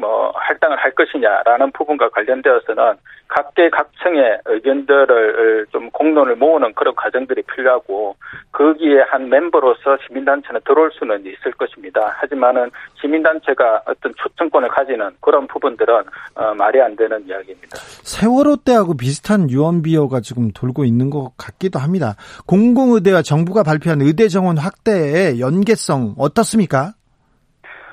[0.00, 2.94] 뭐 할당을 할 것이냐라는 부분과 관련되어서는
[3.28, 8.16] 각계 각층의 의견들을 좀 공론을 모으는 그런 과정들이 필요하고
[8.50, 12.12] 거기에 한 멤버로서 시민단체는 들어올 수는 있을 것입니다.
[12.16, 16.02] 하지만은 시민단체가 어떤 초청권을 가지는 그런 부분들은
[16.34, 17.76] 어, 말이 안 되는 이야기입니다.
[17.76, 22.16] 세월호 때하고 비슷한 유언비어가 지금 돌고 있는 것 같기도 합니다.
[22.46, 26.94] 공공의대와 정부가 발표한 의대 정원 확대의 연계성 어떻습니까?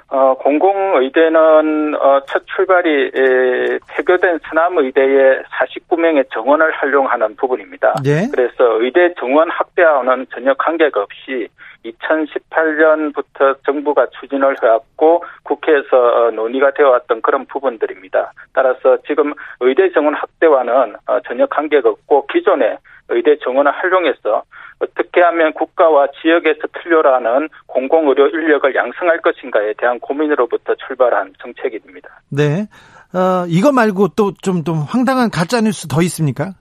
[0.09, 7.95] 어, 공공의대는 어, 첫 출발이 에, 폐교된 서남의대의 49명의 정원을 활용하는 부분입니다.
[8.03, 8.27] 네.
[8.31, 11.49] 그래서 의대 정원 확대와는 전혀 관계가 없이
[11.85, 18.31] 2018년부터 정부가 추진을 해왔고 국회에서 어, 논의가 되어 왔던 그런 부분들입니다.
[18.53, 22.77] 따라서 지금 의대 정원 확대와는 어, 전혀 관계가 없고 기존의
[23.09, 24.43] 의대 정원을 활용해서
[24.79, 32.21] 어떻게 하면 국가와 지역에서 필요로 하는 공공의료 인력을 양성할 것인가에 대한 고민으로부터 출발한 정책입니다.
[32.29, 32.67] 네.
[33.13, 36.51] 어, 이거 말고 또좀좀 황당한 가짜 뉴스 더 있습니까?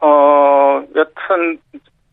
[0.00, 1.58] 어, 여튼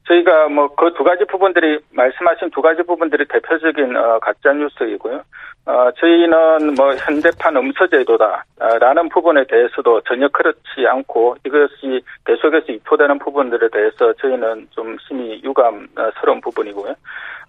[0.08, 5.22] 저희가 뭐 그 두 가지 부분들이 말씀하신 두 가지 부분들이 대표적인 어, 가짜 뉴스이고요.
[5.66, 14.14] 어, 저희는 뭐 현대판 음서제도다라는 부분에 대해서도 전혀 그렇지 않고 이것이 계속해서 유포되는 부분들에 대해서
[14.14, 16.96] 저희는 좀 심히 유감스러운 부분이고요.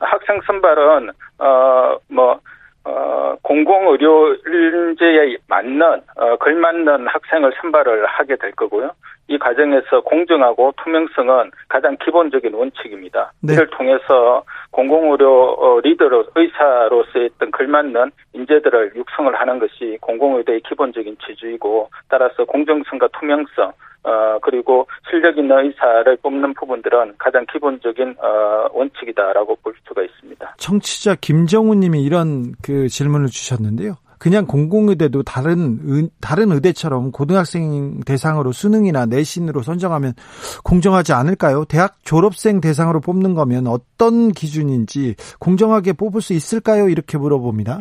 [0.00, 2.38] 학생 선발은 어 뭐
[2.84, 8.92] 어, 공공의료인재에 맞는, 어, 걸맞는 학생을 선발을 하게 될 거고요.
[9.28, 13.32] 이 과정에서 공정하고 투명성은 가장 기본적인 원칙입니다.
[13.42, 13.52] 네.
[13.54, 21.90] 이를 통해서 공공의료 어, 리더로 의사로서의 어떤 걸맞는 인재들을 육성을 하는 것이 공공의료의 기본적인 지주이고
[22.08, 29.74] 따라서 공정성과 투명성 어, 그리고 실력 있는 의사를 뽑는 부분들은 가장 기본적인 어, 원칙이다라고 볼
[29.86, 30.54] 수가 있습니다.
[30.58, 33.96] 청취자 김정우 님이 이런 그 질문을 주셨는데요.
[34.20, 40.12] 그냥 공공의대도 다른 다른 의대처럼 고등학생 대상으로 수능이나 내신으로 선정하면
[40.62, 41.64] 공정하지 않을까요?
[41.64, 46.90] 대학 졸업생 대상으로 뽑는 거면 어떤 기준인지 공정하게 뽑을 수 있을까요?
[46.90, 47.78] 이렇게 물어봅니다.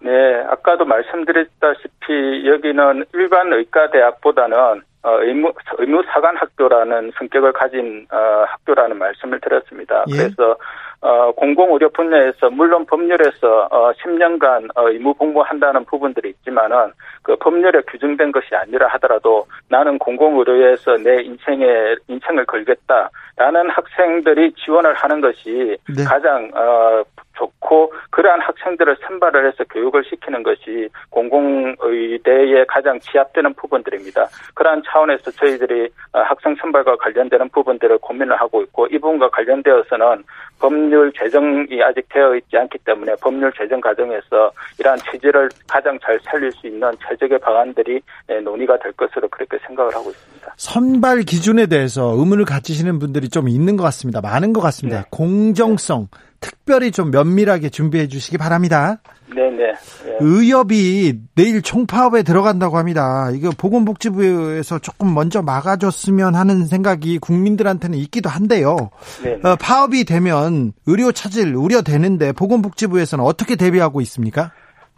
[0.00, 0.10] 네,
[0.50, 8.98] 아까도 말씀드렸다시피 여기는 일반 의과 대학보다는 어, 의무, 의무 사관 학교라는 성격을 가진 어, 학교라는
[8.98, 10.04] 말씀을 드렸습니다.
[10.08, 10.16] 예.
[10.16, 10.56] 그래서
[11.02, 18.30] 어, 공공의료 분야에서 물론 법률에서 어, 10년간 어, 의무 공부한다는 부분들이 있지만은 그 법률에 규정된
[18.30, 26.04] 것이 아니라 하더라도 나는 공공의료에서 내 인생에 인생을 걸겠다라는 학생들이 지원을 하는 것이 네.
[26.04, 27.02] 가장 어,
[27.34, 34.28] 좋고 그러한 학생들을 선발을 해서 교육을 시키는 것이 공공의대에 가장 취합되는 부분들입니다.
[34.54, 40.24] 그러한 차원에서 저희들이 어, 학생 선발과 관련되는 부분들을 고민을 하고 있고 이 부분과 관련되어서는
[40.62, 46.52] 법률 제정이 아직 되어 있지 않기 때문에 법률 제정 과정에서 이러한 취지를 가장 잘 살릴
[46.52, 50.54] 수 있는 최적의 방안들이 예, 논의가 될 것으로 그렇게 생각을 하고 있습니다.
[50.56, 54.20] 선발 기준에 대해서 의문을 가지시는 분들이 좀 있는 것 같습니다.
[54.20, 55.00] 많은 것 같습니다.
[55.00, 55.04] 네.
[55.10, 56.18] 공정성, 네.
[56.38, 58.98] 특별히 좀 면밀하게 준비해 주시기 바랍니다.
[59.34, 59.56] 네네.
[59.56, 60.16] 네.
[60.20, 63.30] 의협이 내일 총파업에 들어간다고 합니다.
[63.32, 68.90] 이거 보건복지부에서 조금 먼저 막아줬으면 하는 생각이 국민들한테는 있기도 한데요.
[69.22, 69.38] 네.
[69.42, 70.51] 어, 파업이 되면
[70.86, 74.50] 의료 차질 우려되는데 보건복지부에서는 어떻게 대비하고 있습니까?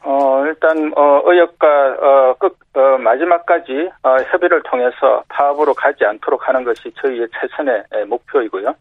[0.03, 6.63] 어, 일단, 어, 의협과, 어, 끝, 어, 마지막까지, 어, 협의를 통해서 파업으로 가지 않도록 하는
[6.65, 8.75] 것이 저희의 최선의 목표이고요.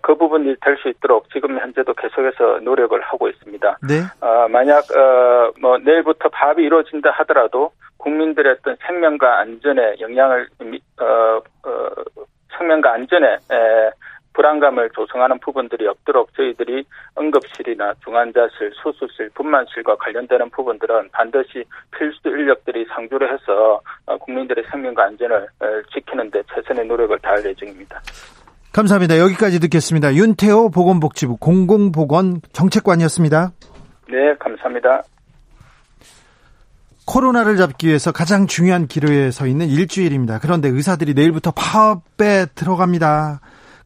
[0.00, 3.78] 그 부분이 될 수 있도록 지금 현재도 계속해서 노력을 하고 있습니다.
[3.86, 4.00] 네.
[4.20, 10.48] 어, 만약 어, 뭐 내일부터 파업이 이루어진다 하더라도 국민들의 어떤 생명과 안전에 영향을
[11.00, 11.04] 어,
[11.64, 11.88] 어,
[12.56, 13.90] 생명과 안전에 에,
[14.34, 16.84] 불안감을 조성하는 부분들이 없도록 저희들이
[17.18, 21.64] 응급실이나 중환자실, 수술실, 분만실과 관련되는 부분들은 반드시
[21.96, 25.48] 필수 인력들이 상주를 해서 어, 국민들의 생명과 안전을
[25.92, 28.00] 지키는 데 최선의 노력을 다할 예정입니다.
[28.72, 29.18] 감사합니다.
[29.18, 30.14] 여기까지 듣겠습니다.
[30.14, 33.52] 윤태호 보건복지부 공공보건 정책관이었습니다.
[34.08, 35.02] 네, 감사합니다.
[37.06, 40.38] 코로나를 잡기 위해서 가장 중요한 기로에 서 있는 일주일입니다.
[40.40, 43.40] 그런데 의사들이 내일부터 파업에 들어갑니다.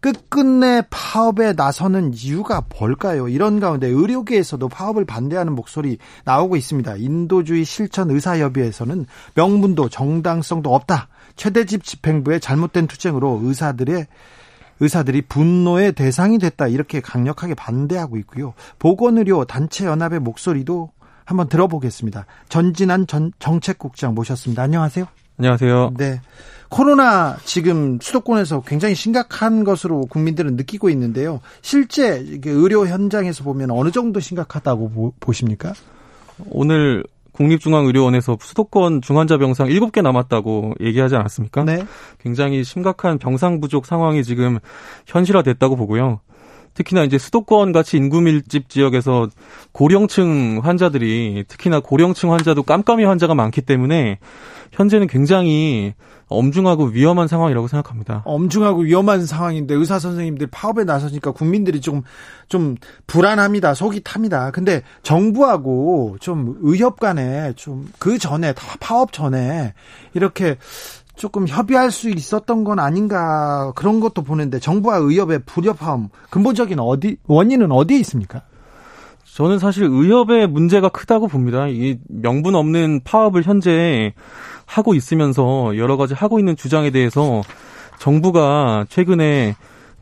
[0.06, 3.26] 끝끝내 파업에 나서는 이유가 뭘까요?
[3.26, 6.94] 이런 가운데 의료계에서도 파업을 반대하는 목소리 나오고 있습니다.
[6.94, 11.08] 인도주의 실천 의사협의회에서는 명분도 정당성도 없다.
[11.34, 14.06] 최대집 집행부의 잘못된 투쟁으로 의사들의
[14.78, 18.54] 의사들이 분노의 대상이 됐다 이렇게 강력하게 반대하고 있고요.
[18.78, 20.92] 보건의료 단체 연합의 목소리도
[21.24, 22.26] 한번 들어보겠습니다.
[22.48, 24.62] 전진한 전 정책국장 모셨습니다.
[24.62, 25.08] 안녕하세요.
[25.38, 25.94] 안녕하세요.
[25.96, 26.20] 네.
[26.68, 31.40] 코로나 지금 수도권에서 굉장히 심각한 것으로 국민들은 느끼고 있는데요.
[31.62, 35.72] 실제 의료 현장에서 보면 어느 정도 심각하다고 보십니까?
[36.50, 41.64] 오늘 국립중앙의료원에서 수도권 중환자 병상 7개 남았다고 얘기하지 않았습니까?
[41.64, 41.84] 네.
[42.18, 44.58] 굉장히 심각한 병상 부족 상황이 지금
[45.06, 46.20] 현실화됐다고 보고요.
[46.76, 49.28] 특히나 이제 수도권 같이 인구 밀집 지역에서
[49.72, 54.18] 고령층 환자들이 특히나 고령층 환자도 깜깜이 환자가 많기 때문에
[54.72, 55.94] 현재는 굉장히
[56.28, 58.22] 엄중하고 위험한 상황이라고 생각합니다.
[58.24, 63.74] 엄중하고 위험한 상황인데 의사 선생님들 파업에 나서니까 국민들이 좀좀 불안합니다.
[63.74, 64.50] 속이 탑니다.
[64.50, 69.74] 근데 정부하고 좀 의협 간에 좀 그 전에 파업 전에
[70.14, 70.56] 이렇게
[71.16, 77.72] 조금 협의할 수 있었던 건 아닌가 그런 것도 보는데 정부와 의협의 불협화음 근본적인 어디 원인은
[77.72, 78.42] 어디에 있습니까?
[79.34, 81.68] 저는 사실 의협의 문제가 크다고 봅니다.
[81.68, 84.14] 이 명분 없는 파업을 현재
[84.64, 87.42] 하고 있으면서 여러 가지 하고 있는 주장에 대해서
[87.98, 89.56] 정부가 최근에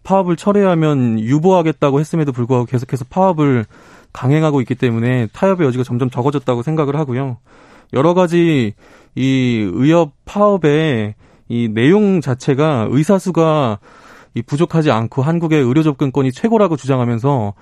[0.05, 3.65] 파업을 철회하면 유보하겠다고 했음에도 불구하고 계속해서 파업을
[4.13, 7.39] 강행하고 있기 때문에 타협의 여지가 점점 적어졌다고 생각을 하고요.
[7.93, 8.75] 여러 가지
[9.15, 11.15] 이 의협 파업의
[11.49, 13.79] 이 내용 자체가 의사 수가
[14.35, 17.55] 이 부족하지 않고 한국의 의료 접근권이 최고라고 주장하면서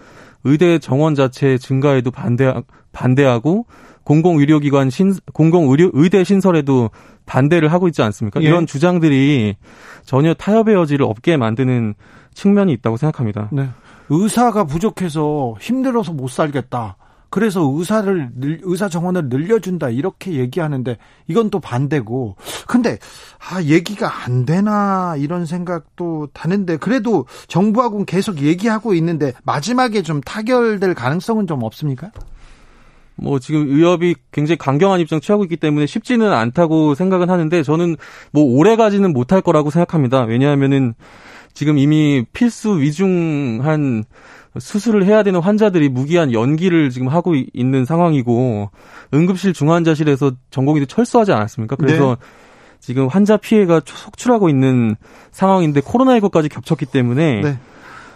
[0.44, 2.52] 의대 정원 자체 증가에도 반대
[2.92, 3.66] 반대하고
[4.04, 6.90] 공공 의료기관 신 공공 의료 의대 신설에도
[7.26, 8.42] 반대를 하고 있지 않습니까?
[8.42, 8.46] 예.
[8.46, 9.56] 이런 주장들이
[10.04, 11.94] 전혀 타협의 여지를 없게 만드는
[12.34, 13.48] 측면이 있다고 생각합니다.
[13.52, 13.68] 네.
[14.08, 16.96] 의사가 부족해서 힘들어서 못 살겠다.
[17.32, 18.30] 그래서 의사를
[18.62, 22.98] 의사 정원을 늘려준다 이렇게 얘기하는데 이건 또 반대고 근데
[23.38, 30.92] 아 얘기가 안 되나 이런 생각도 드는데 그래도 정부하고는 계속 얘기하고 있는데 마지막에 좀 타결될
[30.92, 32.10] 가능성은 좀 없습니까?
[33.14, 37.96] 뭐 지금 의협이 굉장히 강경한 입장 취하고 있기 때문에 쉽지는 않다고 생각은 하는데 저는
[38.30, 40.24] 뭐 오래 가지는 못할 거라고 생각합니다.
[40.24, 40.92] 왜냐하면은
[41.54, 44.04] 지금 이미 필수 위중한
[44.58, 48.70] 수술을 해야 되는 환자들이 무기한 연기를 지금 하고 있는 상황이고
[49.14, 51.76] 응급실 중환자실에서 전공의들 철수하지 않았습니까?
[51.76, 52.26] 그래서 네.
[52.80, 54.96] 지금 환자 피해가 속출하고 있는
[55.30, 57.58] 상황인데 코로나19까지 겹쳤기 때문에 네.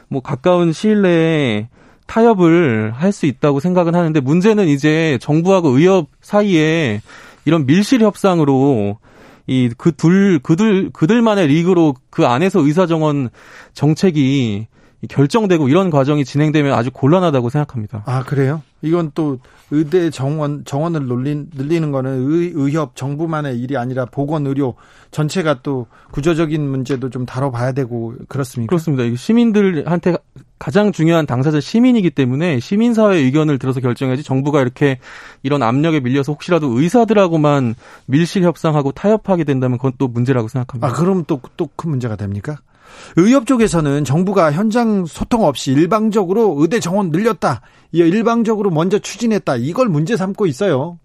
[0.08, 1.68] 뭐 가까운 시일 내에
[2.06, 7.00] 타협을 할 수 있다고 생각은 하는데 문제는 이제 정부하고 의협 사이에
[7.44, 8.98] 이런 밀실 협상으로
[9.46, 13.30] 이 그둘 그들 그들만의 리그로 그 안에서 의사 정원
[13.74, 14.66] 정책이
[15.08, 18.02] 결정되고 이런 과정이 진행되면 아주 곤란하다고 생각합니다.
[18.06, 18.62] 아 그래요?
[18.82, 19.38] 이건 또
[19.70, 24.74] 의대 정원 정원을 늘린, 늘리는 거는 의, 의협 정부만의 일이 아니라 보건 의료
[25.10, 28.70] 전체가 또 구조적인 문제도 좀 다뤄봐야 되고 그렇습니까?
[28.70, 29.16] 그렇습니다.
[29.16, 30.16] 시민들한테
[30.58, 34.98] 가장 중요한 당사자 시민이기 때문에 시민사회 의견을 들어서 결정해야지 정부가 이렇게
[35.42, 37.74] 이런 압력에 밀려서 혹시라도 의사들하고만
[38.06, 40.86] 밀실 협상하고 타협하게 된다면 그건 또 문제라고 생각합니다.
[40.86, 42.56] 아 그럼 또 또 큰 문제가 됩니까?
[43.16, 47.62] 의협 쪽에서는 정부가 현장 소통 없이 일방적으로 의대 정원 늘렸다.
[47.92, 49.56] 일방적으로 먼저 추진했다.
[49.56, 50.98] 이걸 문제 삼고 있어요.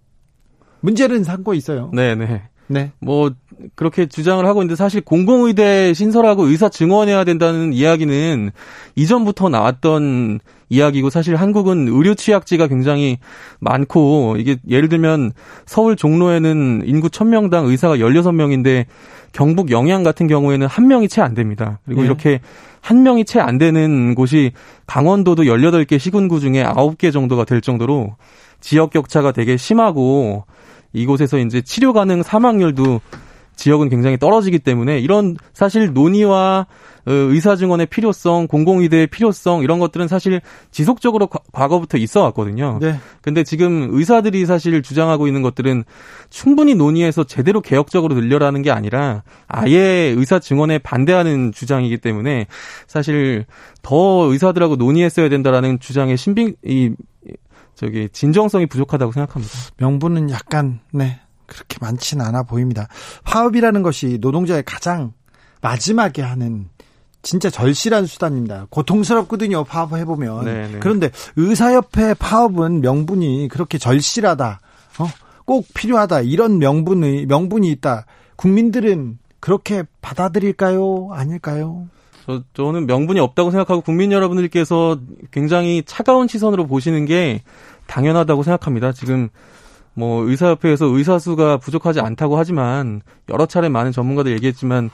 [0.81, 1.91] 문제는 삼고 있어요.
[1.93, 2.43] 네, 네.
[2.67, 2.91] 네.
[2.99, 3.31] 뭐
[3.75, 8.51] 그렇게 주장을 하고 있는데 사실 공공의대 신설하고 의사 증원해야 된다는 이야기는
[8.95, 10.39] 이전부터 나왔던
[10.71, 13.19] 이야기고 사실 한국은 의료 취약지가 굉장히
[13.59, 15.33] 많고 이게 예를 들면
[15.65, 18.85] 서울 종로에는 인구 1000명당 의사가 16명인데
[19.33, 21.79] 경북 영양 같은 경우에는 한 명이 채 안 됩니다.
[21.85, 22.05] 그리고 예.
[22.05, 22.39] 이렇게
[22.79, 24.53] 한 명이 채 안 되는 곳이
[24.87, 28.15] 강원도도 18개 시군구 중에 9개 정도가 될 정도로
[28.61, 30.45] 지역 격차가 되게 심하고
[30.93, 33.01] 이곳에서 이제 치료 가능 사망률도
[33.61, 36.65] 지역은 굉장히 떨어지기 때문에 이런 사실 논의와
[37.05, 42.79] 어, 의사 증언의 필요성, 공공의대의 필요성 이런 것들은 사실 지속적으로 과거부터 있어 왔거든요.
[42.81, 42.99] 네.
[43.21, 45.83] 근데 지금 의사들이 사실 주장하고 있는 것들은
[46.31, 52.47] 충분히 논의해서 제대로 개혁적으로 늘려라는 게 아니라 아예 의사 증언에 반대하는 주장이기 때문에
[52.87, 53.45] 사실
[53.83, 56.95] 더 의사들하고 논의했어야 된다라는 주장의 신빙 이
[57.75, 59.53] 저기 진정성이 부족하다고 생각합니다.
[59.77, 61.19] 명분은 약간 네
[61.51, 62.87] 그렇게 많지는 않아 보입니다.
[63.25, 65.13] 파업이라는 것이 노동자의 가장
[65.61, 66.69] 마지막에 하는
[67.21, 68.67] 진짜 절실한 수단입니다.
[68.69, 69.63] 고통스럽거든요.
[69.63, 70.45] 파업 해 보면.
[70.45, 70.79] 네네.
[70.79, 74.59] 그런데 의사협회 파업은 명분이 그렇게 절실하다.
[74.99, 75.07] 어?
[75.45, 76.21] 꼭 필요하다.
[76.21, 78.05] 이런 명분이 명분이 있다.
[78.37, 81.09] 국민들은 그렇게 받아들일까요?
[81.11, 81.87] 아닐까요?
[82.25, 84.99] 저, 저는 명분이 없다고 생각하고 국민 여러분들께서
[85.31, 87.41] 굉장히 차가운 시선으로 보시는 게
[87.87, 88.93] 당연하다고 생각합니다.
[88.93, 89.29] 지금
[89.93, 94.89] 뭐 의사협회에서 의사 수가 부족하지 않다고 하지만 여러 차례 많은 전문가들 얘기했지만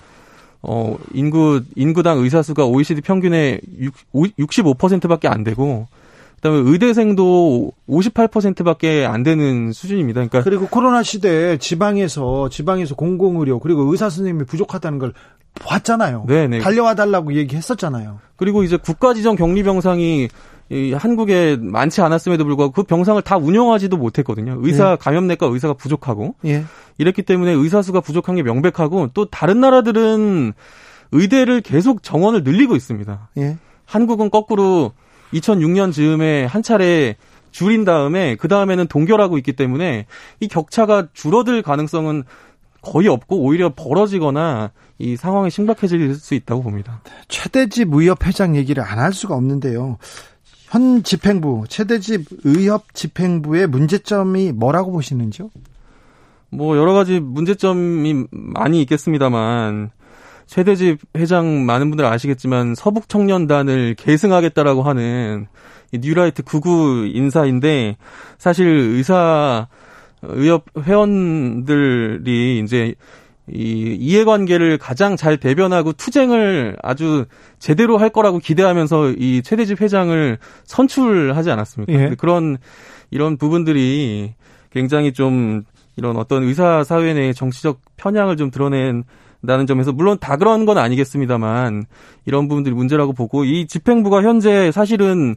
[0.64, 5.88] 어 인구 인구당 의사 수가 OECD 평균의 6, 65%밖에 안 되고
[6.38, 10.20] 그다음에 의대생도 58%밖에 안 되는 수준입니다.
[10.28, 15.14] 그러니까 그리고 코로나 시대에 지방에서 지방에서 공공 의료 그리고 의사 선생님이 부족하다는 걸
[15.60, 16.26] 봤잖아요.
[16.28, 16.60] 네네.
[16.60, 18.20] 달려와 달라고 얘기했었잖아요.
[18.36, 20.30] 그리고 이제 국가 지정 격리 병상이
[20.70, 24.58] 이 한국에 많지 않았음에도 불구하고 그 병상을 다 운영하지도 못했거든요.
[24.62, 24.96] 의사 예.
[25.00, 26.66] 감염내과 의사가 부족하고 예.
[26.98, 30.54] 이랬기 때문에 의사 수가 부족한 게 명백하고 또 다른 나라들은
[31.12, 33.30] 의대를 계속 정원을 늘리고 있습니다.
[33.38, 33.58] 예.
[33.86, 34.92] 한국은 거꾸로
[35.34, 37.16] 2006년 즈음에 한 차례
[37.52, 40.06] 줄인 다음에 그 다음에는 동결하고 있기 때문에
[40.42, 42.24] 이 격차가 줄어들 가능성은
[42.82, 47.02] 거의 없고 오히려 벌어지거나 이 상황이 심각해질 수 있다고 봅니다.
[47.28, 49.98] 최대집 의협 회장 얘기를 안 할 수가 없는데요.
[50.70, 55.50] 현 집행부 최대집 의협 집행부의 문제점이 뭐라고 보시는지요?
[56.50, 59.92] 뭐 여러 가지 문제점이 많이 있겠습니다만
[60.46, 65.48] 최대집 회장 많은 분들 아시겠지만 서북 청년단을 계승하겠다라고 하는
[65.94, 67.98] 뉴라이트 구구 인사인데
[68.38, 69.68] 사실 의사
[70.22, 72.96] 의협 회원들이 이제
[73.50, 77.26] 이 이해관계를 가장 잘 대변하고 투쟁을 아주
[77.60, 81.94] 제대로 할 거라고 기대하면서 이 최대집 회장을 선출하지 않았습니까?
[81.94, 82.16] 예.
[82.18, 82.58] 그런
[83.10, 84.34] 이런 부분들이
[84.72, 85.64] 굉장히 좀
[85.96, 89.04] 이런 어떤 의사 사회 내 정치적 편향을 좀 드러낸
[89.44, 91.86] 라는 점에서 물론 다 그런 건 아니겠습니다만
[92.26, 95.36] 이런 부분들이 문제라고 보고 이 집행부가 현재 사실은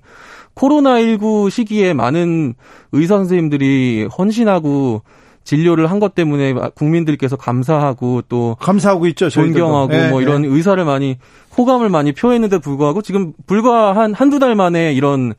[0.55, 2.55] 코로나 19 시기에 많은
[2.93, 5.03] 의사 선생님들이 헌신하고
[5.45, 9.29] 진료를 한 것 때문에 국민들께서 감사하고 또 감사하고 있죠.
[9.29, 10.49] 존경하고 네, 뭐 이런 네.
[10.49, 11.19] 의사를 많이
[11.57, 15.35] 호감을 많이 표했는데 불구하고 지금 불과 한 한두 달 만에 이런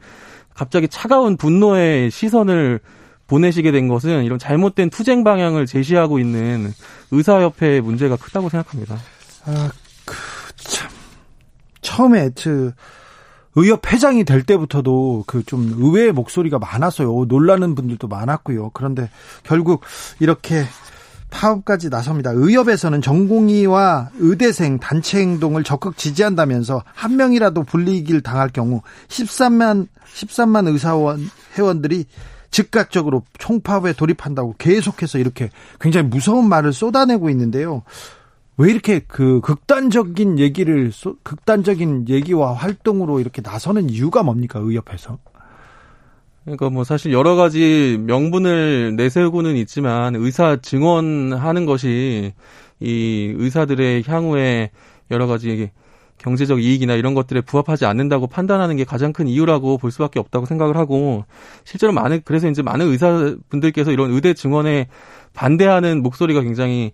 [0.54, 2.80] 갑자기 차가운 분노의 시선을
[3.28, 6.74] 보내시게 된 것은 이런 잘못된 투쟁 방향을 제시하고 있는
[7.12, 8.98] 의사협회의 문제가 크다고 생각합니다.
[9.46, 9.72] 아,
[10.06, 10.16] 그,
[10.58, 10.90] 참.
[11.82, 12.74] 처음에, 그,
[13.56, 17.26] 의협 회장이 될 때부터도 그 좀 의외의 목소리가 많았어요.
[17.28, 18.72] 놀라는 분들도 많았고요.
[18.74, 19.10] 그런데
[19.44, 19.82] 결국
[20.20, 20.64] 이렇게
[21.30, 22.32] 파업까지 나섭니다.
[22.34, 31.30] 의협에서는 전공의와 의대생 단체 행동을 적극 지지한다면서 한 명이라도 불리길 당할 경우 13만 13만 의사원
[31.58, 32.06] 회원들이
[32.52, 35.50] 즉각적으로 총파업에 돌입한다고 계속해서 이렇게
[35.80, 37.84] 굉장히 무서운 말을 쏟아내고 있는데요.
[38.62, 40.92] 왜 이렇게 그 극단적인 얘기를
[41.24, 45.18] 극단적인 얘기와 활동으로 이렇게 나서는 이유가 뭡니까 의협에서?
[46.44, 52.34] 그러니까 뭐 사실 여러 가지 명분을 내세우고는 있지만 의사 증언하는 것이
[52.80, 54.70] 이 의사들의 향후에
[55.10, 55.72] 여러 가지
[56.20, 60.78] 경제적 이익이나 이런 것들에 부합하지 않는다고 판단하는 게 가장 큰 이유라고 볼 수밖에 없다고 생각을
[60.78, 61.26] 하고
[61.64, 64.88] 실제로 많은 그래서 이제 많은 의사분들께서 이런 의대 증언에
[65.34, 66.92] 반대하는 목소리가 굉장히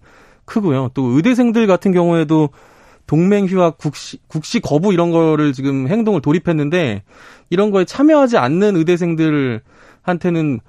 [0.47, 0.89] 크고요.
[0.95, 2.49] 또 의대생들 같은 경우에도
[3.05, 7.03] 동맹 휴학 국시 국시 거부 이런 거를 지금 행동을 돌입했는데
[7.49, 10.59] 이런 거에 참여하지 않는 의대생들한테는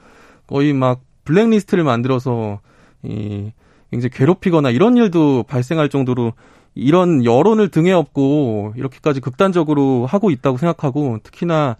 [0.46, 2.60] 거의 막 블랙리스트를 만들어서
[3.02, 3.52] 이
[3.90, 6.32] 굉장히 괴롭히거나 이런 일도 발생할 정도로
[6.74, 11.76] 이런 여론을 등에 업고 이렇게까지 극단적으로 하고 있다고 생각하고 특히나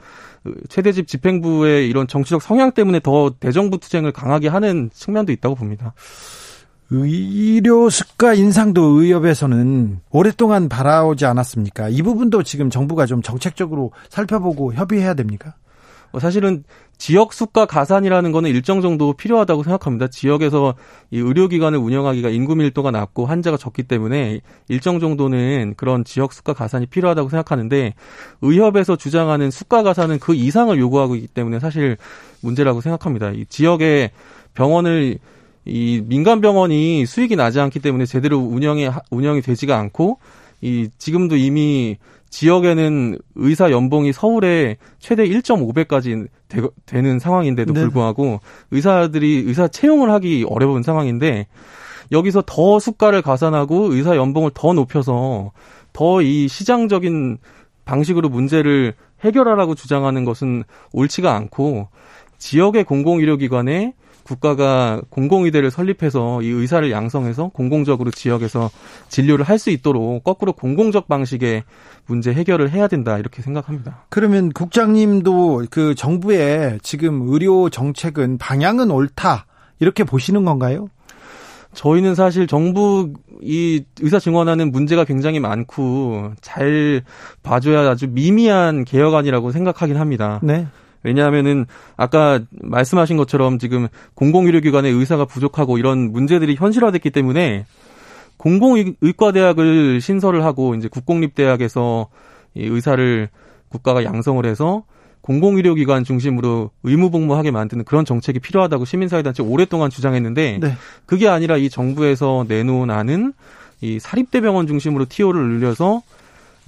[0.69, 5.95] 최대집 집행부의 이런 정치적 성향 때문에 더 대정부 투쟁을 강하게 하는 측면도 있다고 봅니다.
[6.91, 11.91] 의료 습가 인상도 의협에서는 오랫동안 바라오지 않았습니까?
[11.91, 15.55] 이 부분도 지금 정부가 좀 정책적으로 살펴보고 협의해야 됩니까?
[16.11, 16.65] 뭐 사실은
[16.97, 20.09] 지역 수가 가산이라는 거는 일정 정도 필요하다고 생각합니다.
[20.09, 20.75] 지역에서
[21.11, 26.87] 이 의료기관을 운영하기가 인구 밀도가 낮고 환자가 적기 때문에 일정 정도는 그런 지역 수가 가산이
[26.87, 27.95] 필요하다고 생각하는데
[28.41, 31.99] 의협에서 주장하는 수가 가산은 그 이상을 요구하고 있기 때문에 사실
[32.41, 33.31] 문제라고 생각합니다.
[33.31, 34.11] 이 지역의
[34.55, 35.19] 병원을
[35.69, 40.19] 이 민간 병원이 수익이 나지 않기 때문에 제대로 운영이 운영이 되지가 않고
[40.61, 41.97] 이 지금도 이미
[42.31, 47.81] 지역에는 의사 연봉이 서울에 최대 1.5배까지 되, 는 상황인데도 네.
[47.81, 48.41] 불구하고
[48.71, 51.47] 의사들이 의사 채용을 하기 어려운 상황인데
[52.11, 55.53] 여기서 더 수가를 가산하고 의사 연봉을 더 높여서
[55.93, 57.39] 더 이 시장적인
[57.85, 58.95] 방식으로 문제를
[59.25, 60.63] 해결하라고 주장하는 것은
[60.93, 61.89] 옳지가 않고
[62.39, 63.95] 지역의 공공의료기관에
[64.29, 68.71] 국가가 공공의대를 설립해서 이 의사를 양성해서 공공적으로 지역에서
[69.09, 71.65] 진료를 할 수 있도록 거꾸로 공공적 방식의
[72.07, 74.05] 문제 해결을 해야 된다 이렇게 생각합니다.
[74.09, 79.47] 그러면 국장님도 그 정부의 지금 의료 정책은 방향은 옳다
[79.81, 80.89] 이렇게 보시는 건가요?
[81.75, 83.13] 저희는 사실 정부
[83.43, 87.03] 이 의사 증언하는 문제가 굉장히 많고 잘
[87.43, 90.41] 봐줘야 아주 미미한 개혁안이라고 생각하긴 합니다.
[90.43, 90.67] 네.
[91.03, 97.67] 왜냐하면은 아까 말씀하신 것처럼 지금 공공의료기관의 의사가 부족하고 이런 문제들이 현실화됐기 때문에
[98.39, 102.09] 공공의과대학을 신설을 하고 이제 국공립대학에서
[102.55, 103.29] 이 의사를
[103.69, 104.85] 국가가 양성을 해서
[105.21, 110.75] 공공의료기관 중심으로 의무복무하게 만드는 그런 정책이 필요하다고 시민사회단체 오랫동안 주장했는데 네.
[111.05, 113.35] 그게 아니라 이 정부에서 내놓은 안은
[113.81, 116.03] 이 사립대병원 중심으로 티오를 늘려서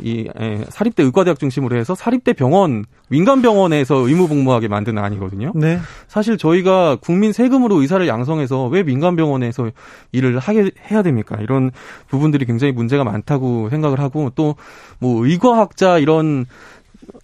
[0.03, 5.53] 이 에, 사립대 의과대학 중심으로 해서 사립대 병원 민간 병원에서 의무 복무하게 만드는 아니거든요.
[5.55, 5.79] 네.
[6.09, 9.71] 사실 저희가 국민 세금으로 의사를 양성해서 왜 민간 병원에서
[10.13, 11.37] 일을 하게 해야 됩니까?
[11.41, 11.71] 이런
[12.09, 14.55] 부분들이 굉장히 문제가 많다고 생각을 하고 또
[15.01, 16.47] 뭐 의과학자 이런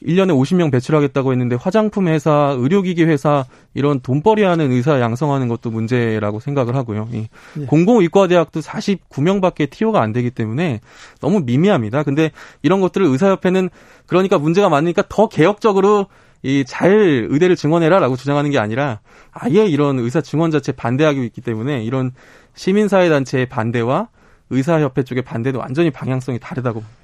[0.02, 6.40] 1년에 50명 배출하겠다고 했는데 화장품 회사, 의료기기 회사 이런 돈벌이 하는 의사 양성하는 것도 문제라고
[6.40, 7.08] 생각을 하고요.
[7.12, 7.28] 이
[7.60, 7.66] 예.
[7.66, 10.80] 공공의과대학도 49명밖에 티오가 안 되기 때문에
[11.20, 12.02] 너무 미미합니다.
[12.02, 12.30] 근데
[12.62, 13.70] 이런 것들을 의사협회는
[14.06, 16.06] 그러니까 문제가 많으니까 더 개혁적으로
[16.42, 19.00] 이 잘 의대를 증원해라라고 주장하는 게 아니라
[19.32, 22.12] 아예 이런 의사 증원 자체 반대하고 있기 때문에 이런
[22.54, 24.08] 시민사회 단체의 반대와
[24.50, 26.96] 의사협회 쪽의 반대도 완전히 방향성이 다르다고 봅니다.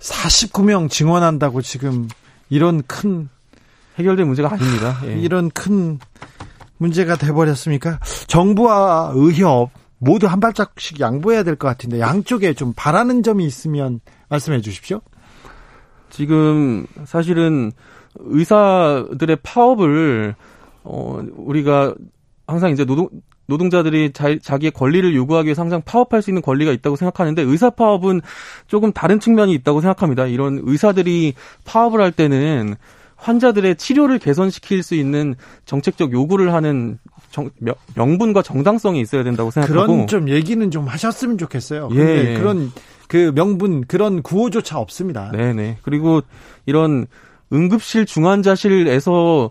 [0.00, 2.08] 49명 증원한다고 지금
[2.50, 3.28] 이런 큰
[3.98, 5.00] 해결된 문제가 아닙니다.
[5.06, 5.14] 예.
[5.18, 5.98] 이런 큰
[6.78, 7.98] 문제가 돼버렸습니까?
[8.26, 14.60] 정부와 의협 모두 한 발짝씩 양보해야 될 것 같은데 양쪽에 좀 바라는 점이 있으면 말씀해
[14.62, 15.00] 주십시오.
[16.08, 17.70] 지금 사실은
[18.16, 20.34] 의사들의 파업을
[20.82, 21.94] 어 우리가
[22.46, 23.08] 항상 이제 노동
[23.50, 28.20] 노동자들이 자, 자기의 권리를 요구하기 위해 상장 파업할 수 있는 권리가 있다고 생각하는데 의사 파업은
[28.68, 30.26] 조금 다른 측면이 있다고 생각합니다.
[30.26, 31.34] 이런 의사들이
[31.64, 32.76] 파업을 할 때는
[33.16, 35.34] 환자들의 치료를 개선시킬 수 있는
[35.66, 36.98] 정책적 요구를 하는
[37.30, 37.50] 정,
[37.94, 41.90] 명분과 정당성이 있어야 된다고 생각하고 그런 좀 얘기는 좀 하셨으면 좋겠어요.
[41.92, 42.34] 예.
[42.38, 42.72] 그런
[43.08, 45.32] 그 명분 그런 구호조차 없습니다.
[45.32, 45.78] 네네.
[45.82, 46.22] 그리고
[46.66, 47.06] 이런
[47.52, 49.50] 응급실 중환자실에서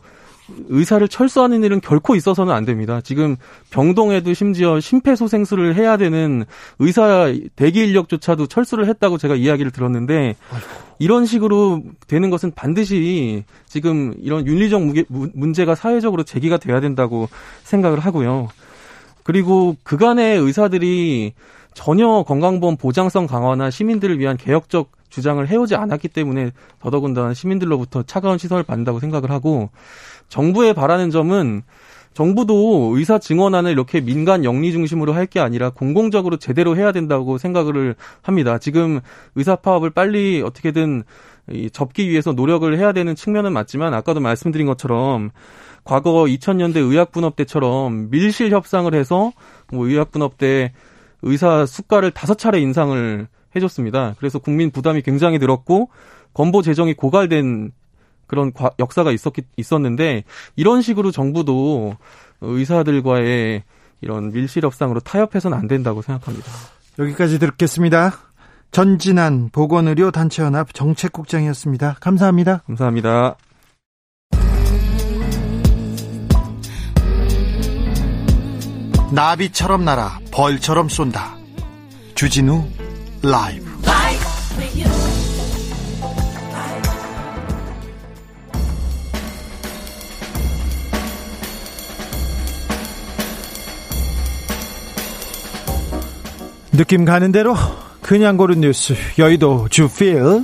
[0.67, 3.01] 의사를 철수하는 일은 결코 있어서는 안 됩니다.
[3.01, 3.35] 지금
[3.69, 6.45] 병동에도 심지어 심폐소생술을 해야 되는
[6.79, 10.35] 의사 대기 인력조차도 철수를 했다고 제가 이야기를 들었는데
[10.99, 17.29] 이런 식으로 되는 것은 반드시 지금 이런 윤리적 무게, 문제가 사회적으로 제기가 돼야 된다고
[17.63, 18.49] 생각을 하고요.
[19.23, 21.33] 그리고 그간의 의사들이
[21.73, 28.63] 전혀 건강보험 보장성 강화나 시민들을 위한 개혁적 주장을 해오지 않았기 때문에 더더군다나 시민들로부터 차가운 시선을
[28.63, 29.69] 받는다고 생각을 하고
[30.29, 31.63] 정부에 바라는 점은
[32.13, 37.95] 정부도 의사 증언안을 이렇게 민간 영리 중심으로 할 게 아니라 공공적으로 제대로 해야 된다고 생각을
[38.23, 38.57] 합니다.
[38.57, 38.99] 지금
[39.35, 41.03] 의사 파업을 빨리 어떻게든
[41.71, 45.29] 접기 위해서 노력을 해야 되는 측면은 맞지만 아까도 말씀드린 것처럼
[45.83, 49.31] 과거 2000년대 의학분업 때처럼 밀실 협상을 해서
[49.71, 50.73] 뭐 의학분업 때
[51.21, 54.15] 의사 수가를 다섯 차례 인상을 해줬습니다.
[54.17, 55.89] 그래서 국민 부담이 굉장히 늘었고
[56.33, 57.71] 건보 재정이 고갈된
[58.27, 60.23] 그런 과, 역사가 있었기, 있었는데
[60.55, 61.95] 이런 식으로 정부도
[62.41, 63.63] 의사들과의
[64.01, 66.47] 이런 밀실 협상으로 타협해서는 안 된다고 생각합니다.
[66.99, 68.13] 여기까지 듣겠습니다.
[68.71, 71.97] 전진한 보건의료 단체연합 정책국장이었습니다.
[71.99, 72.59] 감사합니다.
[72.67, 73.35] 감사합니다.
[79.11, 81.35] 나비처럼 날아 벌처럼 쏜다.
[82.13, 82.63] 주진우
[83.21, 83.69] 라이브.
[96.71, 97.55] 느낌 가는 대로
[98.01, 98.93] 그냥 고른 뉴스.
[99.17, 100.43] 여의도 주필.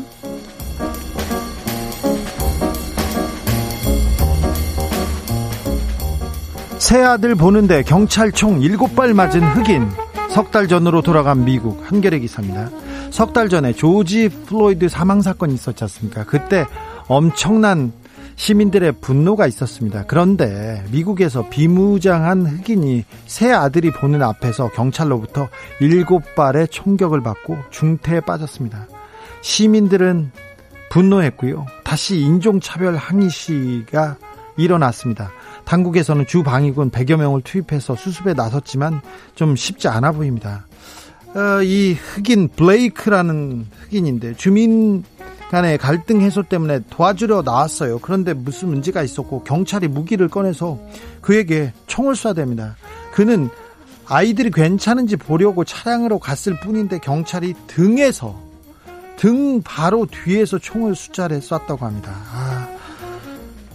[6.78, 9.90] 새 아들 보는데 경찰총 7발 맞은 흑인
[10.36, 12.70] 석 달 전으로 돌아간 미국 한겨레 기사입니다
[13.10, 16.66] 석 달 전에 조지 플로이드 사망 사건이 있었지 않습니까 그때
[17.08, 17.94] 엄청난
[18.36, 20.04] 시민들의 분노가 있었습니다.
[20.08, 25.48] 그런데 미국에서 비무장한 흑인이 새 아들이 보는 앞에서 경찰로부터
[25.80, 28.88] 일곱 발의 총격을 받고 중태에 빠졌습니다.
[29.42, 30.32] 시민들은
[30.90, 31.66] 분노했고요.
[31.86, 34.18] 다시 인종차별 항의 시가
[34.58, 35.32] 일어났습니다.
[35.66, 39.02] 당국에서는 주 방위군 100여 명을 투입해서 수습에 나섰지만
[39.36, 40.66] 좀 쉽지 않아 보입니다.
[41.36, 45.04] 어, 이 흑인 블레이크라는 흑인인데 주민
[45.52, 48.00] 간의 갈등 해소 때문에 도와주려 나왔어요.
[48.00, 50.80] 그런데 무슨 문제가 있었고 경찰이 무기를 꺼내서
[51.22, 52.74] 그에게 총을 쏴댑니다.
[53.14, 53.50] 그는
[54.08, 58.40] 아이들이 괜찮은지 보려고 차량으로 갔을 뿐인데 경찰이 등에서
[59.18, 62.14] 등 바로 뒤에서 총을 숫자를 쐈다고 합니다.
[62.32, 62.68] 아,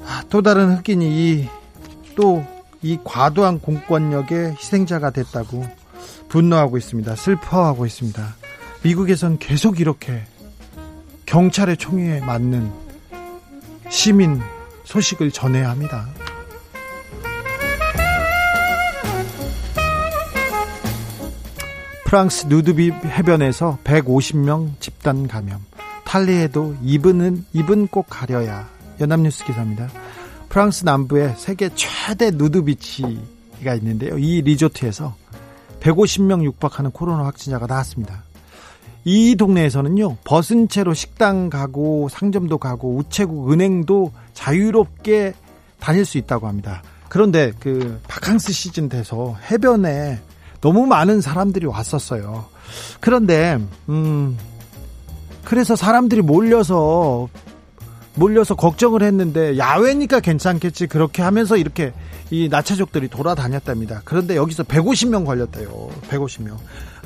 [0.07, 1.49] 아, 또 다른 흑인이
[2.15, 2.45] 또
[2.83, 5.67] 이 과도한 공권력의 희생자가 됐다고
[6.29, 7.15] 분노하고 있습니다.
[7.15, 8.37] 슬퍼하고 있습니다.
[8.83, 10.23] 미국에선 계속 이렇게
[11.27, 12.73] 경찰의 총에 맞는
[13.91, 14.41] 시민
[14.85, 16.09] 소식을 전해야 합니다.
[22.07, 25.65] 프랑스 누드비 해변에서 150명 집단 감염.
[26.05, 28.69] 탈리에도 입은 입은 꼭 가려야.
[29.01, 29.89] 연합뉴스 기사입니다.
[30.51, 34.19] 프랑스 남부에 세계 최대 누드비치가 있는데요.
[34.19, 35.15] 이 리조트에서
[35.79, 38.25] 150명 육박하는 코로나 확진자가 나왔습니다.
[39.05, 45.35] 이 동네에서는요 벗은 채로 식당 가고 상점도 가고 우체국 은행도 자유롭게
[45.79, 46.83] 다닐 수 있다고 합니다.
[47.09, 50.19] 그런데 그 바캉스 시즌 돼서 해변에
[50.61, 52.47] 너무 많은 사람들이 왔었어요.
[52.99, 53.57] 그런데
[53.89, 54.37] 음
[55.45, 57.29] 그래서 사람들이 몰려서
[58.15, 61.93] 몰려서 걱정을 했는데 야외니까 괜찮겠지 그렇게 하면서 이렇게
[62.31, 64.03] 이 나체족들이 돌아다녔답니다.
[64.05, 65.91] 그런데 여기서 150명 걸렸대요.
[66.09, 66.57] 150명.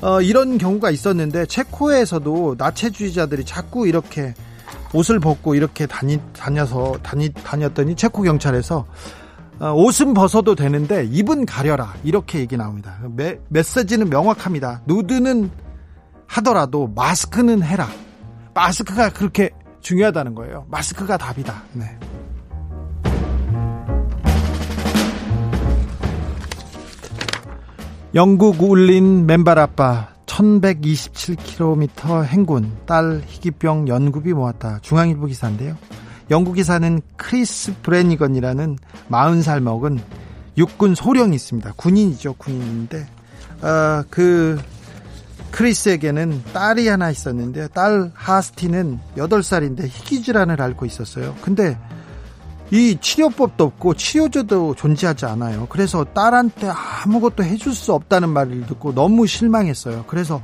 [0.03, 4.35] 어, 이런 경우가 있었는데 체코에서도 나체주의자들이 자꾸 이렇게
[4.93, 8.87] 옷을 벗고 이렇게 다니, 다녀서 다니, 다녔더니 체코 경찰에서
[9.61, 12.99] 어, 옷은 벗어도 되는데 입은 가려라 이렇게 얘기 나옵니다.
[13.15, 14.83] 메, 메시지는 명확합니다.
[14.87, 15.51] 누드는
[16.27, 17.89] 하더라도 마스크는 해라.
[18.53, 19.51] 마스크가 그렇게
[19.85, 20.67] 중요하다는 거예요.
[20.69, 21.63] 마스크가 답이다.
[21.75, 21.97] 네.
[28.15, 34.79] 영국 울린 맨발 아빠 1127km 행군 딸 희귀병 연구비 모았다.
[34.81, 35.77] 중앙일보 기사인데요.
[36.31, 38.79] 영국 기사는 크리스 브레니건이라는
[39.11, 40.01] 40살 먹은
[40.57, 41.75] 육군 소령이 있습니다.
[41.77, 43.07] 군인이죠, 군인인데
[43.61, 44.59] 어, 그
[45.55, 51.37] 크리스에게는 딸이 하나 있었는데 딸 하스티는 8살인데 희귀질환을 앓고 있었어요.
[51.43, 51.79] 근데
[52.73, 55.69] 이 치료법도 없고 치료제도 존재하지 않아요.
[55.71, 60.07] 그래서 딸한테 아무것도 해줄 수 없다는 말을 듣고 너무 실망했어요.
[60.09, 60.43] 그래서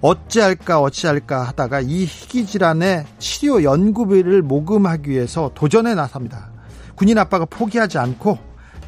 [0.00, 6.50] 어찌할까 어찌할까 하다가 이 희귀질환의 치료 연구비를 모금하기 위해서 도전에 나섭니다.
[6.94, 8.38] 군인 아빠가 포기하지 않고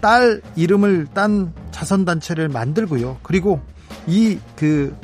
[0.01, 3.17] 딸 이름을 딴 자선단체를 만들고요.
[3.25, 3.61] 그리고
[4.07, 4.95] 이그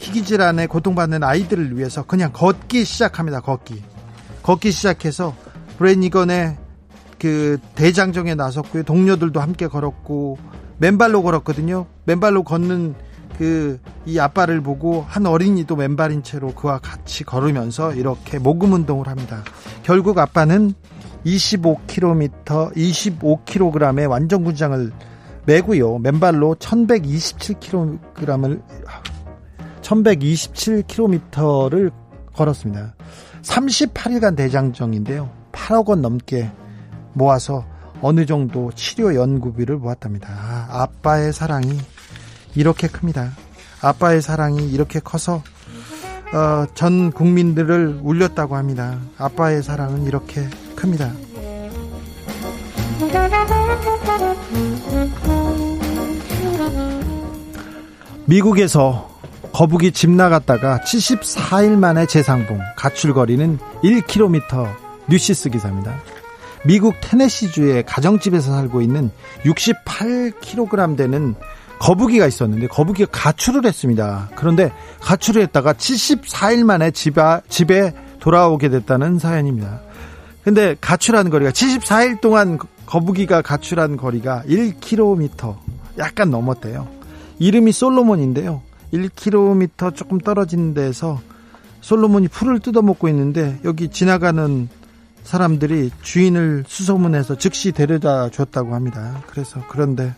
[0.00, 3.40] 희귀질환에 고통받는 아이들을 위해서 그냥 걷기 시작합니다.
[3.40, 3.82] 걷기.
[4.42, 5.34] 걷기 시작해서
[5.78, 6.56] 브레니건의
[7.18, 8.82] 그 대장정에 나섰고요.
[8.82, 10.38] 동료들도 함께 걸었고
[10.78, 11.86] 맨발로 걸었거든요.
[12.04, 12.94] 맨발로 걷는
[13.38, 19.44] 그 이 아빠를 보고 한 어린이도 맨발인 채로 그와 같이 걸으면서 이렇게 모금 운동을 합니다.
[19.82, 20.72] 결국 아빠는
[21.26, 24.90] 25km, 25kg의 완전 군장을
[25.46, 25.98] 메고요.
[25.98, 28.62] 맨발로 1127kg을
[29.90, 31.90] 1127km를
[32.34, 32.94] 걸었습니다.
[33.42, 35.30] 38일간 대장정인데요.
[35.52, 36.50] 8억 원 넘게
[37.12, 37.64] 모아서
[38.00, 40.28] 어느 정도 치료 연구비를 모았답니다.
[40.30, 41.78] 아, 아빠의 사랑이
[42.54, 43.32] 이렇게 큽니다.
[43.82, 45.42] 아빠의 사랑이 이렇게 커서
[46.32, 49.00] 어, 전 국민들을 울렸다고 합니다.
[49.18, 51.12] 아빠의 사랑은 이렇게 큽니다.
[58.26, 59.09] 미국에서
[59.52, 64.74] 거북이 집 나갔다가 74일 만에 재상봉 가출거리는 1km
[65.08, 66.00] 뉴시스 기사입니다.
[66.64, 69.10] 미국 테네시주의 가정집에서 살고 있는
[69.44, 71.34] 68kg 되는
[71.80, 74.28] 거북이가 있었는데 거북이가 가출을 했습니다.
[74.34, 74.70] 그런데
[75.00, 79.80] 가출을 했다가 74일 만에 집에, 돌아오게 됐다는 사연입니다.
[80.44, 85.56] 근데 가출한 거리가 74일 동안 거북이가 가출한 거리가 1km
[85.98, 86.86] 약간 넘었대요.
[87.38, 88.62] 이름이 솔로몬인데요.
[88.92, 91.20] 1km 조금 떨어진 데서
[91.80, 94.68] 솔로몬이 풀을 뜯어먹고 있는데 여기 지나가는
[95.22, 99.22] 사람들이 주인을 수소문해서 즉시 데려다 줬다고 합니다.
[99.28, 100.14] 그래서 그런데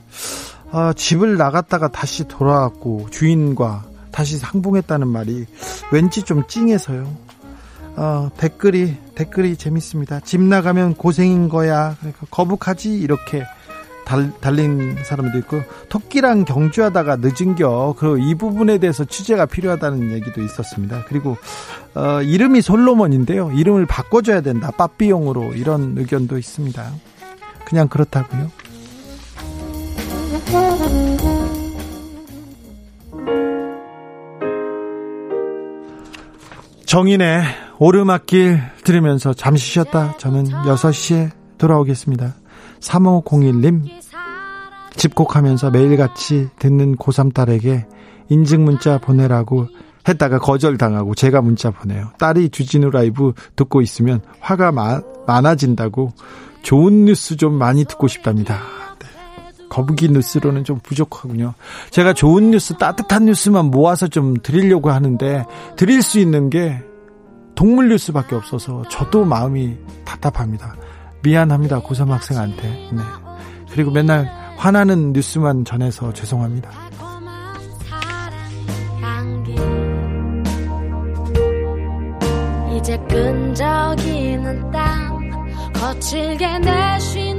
[0.70, 5.46] 아, 집을 나갔다가 다시 돌아왔고 주인과 다시 상봉했다는 말이
[5.90, 7.32] 왠지 좀 찡해서요.
[7.96, 10.20] 어, 댓글이 댓글이 재밌습니다.
[10.20, 11.94] 집 나가면 고생인 거야.
[11.98, 13.44] 그러니까 거북하지 이렇게
[14.04, 21.04] 달, 달린 사람도 있고 토끼랑 경주하다가 늦은겨 그 이 부분에 대해서 취재가 필요하다는 얘기도 있었습니다.
[21.08, 21.36] 그리고
[21.94, 23.50] 어, 이름이 솔로몬인데요.
[23.52, 24.70] 이름을 바꿔줘야 된다.
[24.70, 26.92] 빠삐용으로 이런 의견도 있습니다.
[27.64, 28.50] 그냥 그렇다고요.
[36.86, 37.42] 정인의
[37.78, 42.34] 오르막길 들으면서 잠시 쉬었다 저는 6시에 돌아오겠습니다.
[42.82, 43.82] 3501님
[44.96, 47.86] 집콕하면서 매일같이 듣는 고3 딸에게
[48.28, 49.68] 인증 문자 보내라고
[50.08, 52.10] 했다가 거절당하고 제가 문자 보내요.
[52.18, 56.12] 딸이 주진우 라이브 듣고 있으면 화가 마, 많아진다고
[56.62, 58.60] 좋은 뉴스 좀 많이 듣고 싶답니다.
[58.98, 59.06] 네.
[59.68, 61.54] 거북이 뉴스로는 좀 부족하군요.
[61.90, 65.44] 제가 좋은 뉴스, 따뜻한 뉴스만 모아서 좀 드리려고 하는데
[65.76, 66.82] 드릴 수 있는 게
[67.54, 70.74] 동물 뉴스밖에 없어서 저도 마음이 답답합니다.
[71.22, 71.80] 미안합니다.
[71.80, 72.62] 고3 학생한테.
[72.92, 73.02] 네.
[73.70, 76.70] 그리고 맨날 화나는 뉴스만 전해서 죄송합니다.
[82.76, 87.31] 이제 끈적이는 땀 거칠게 내쉬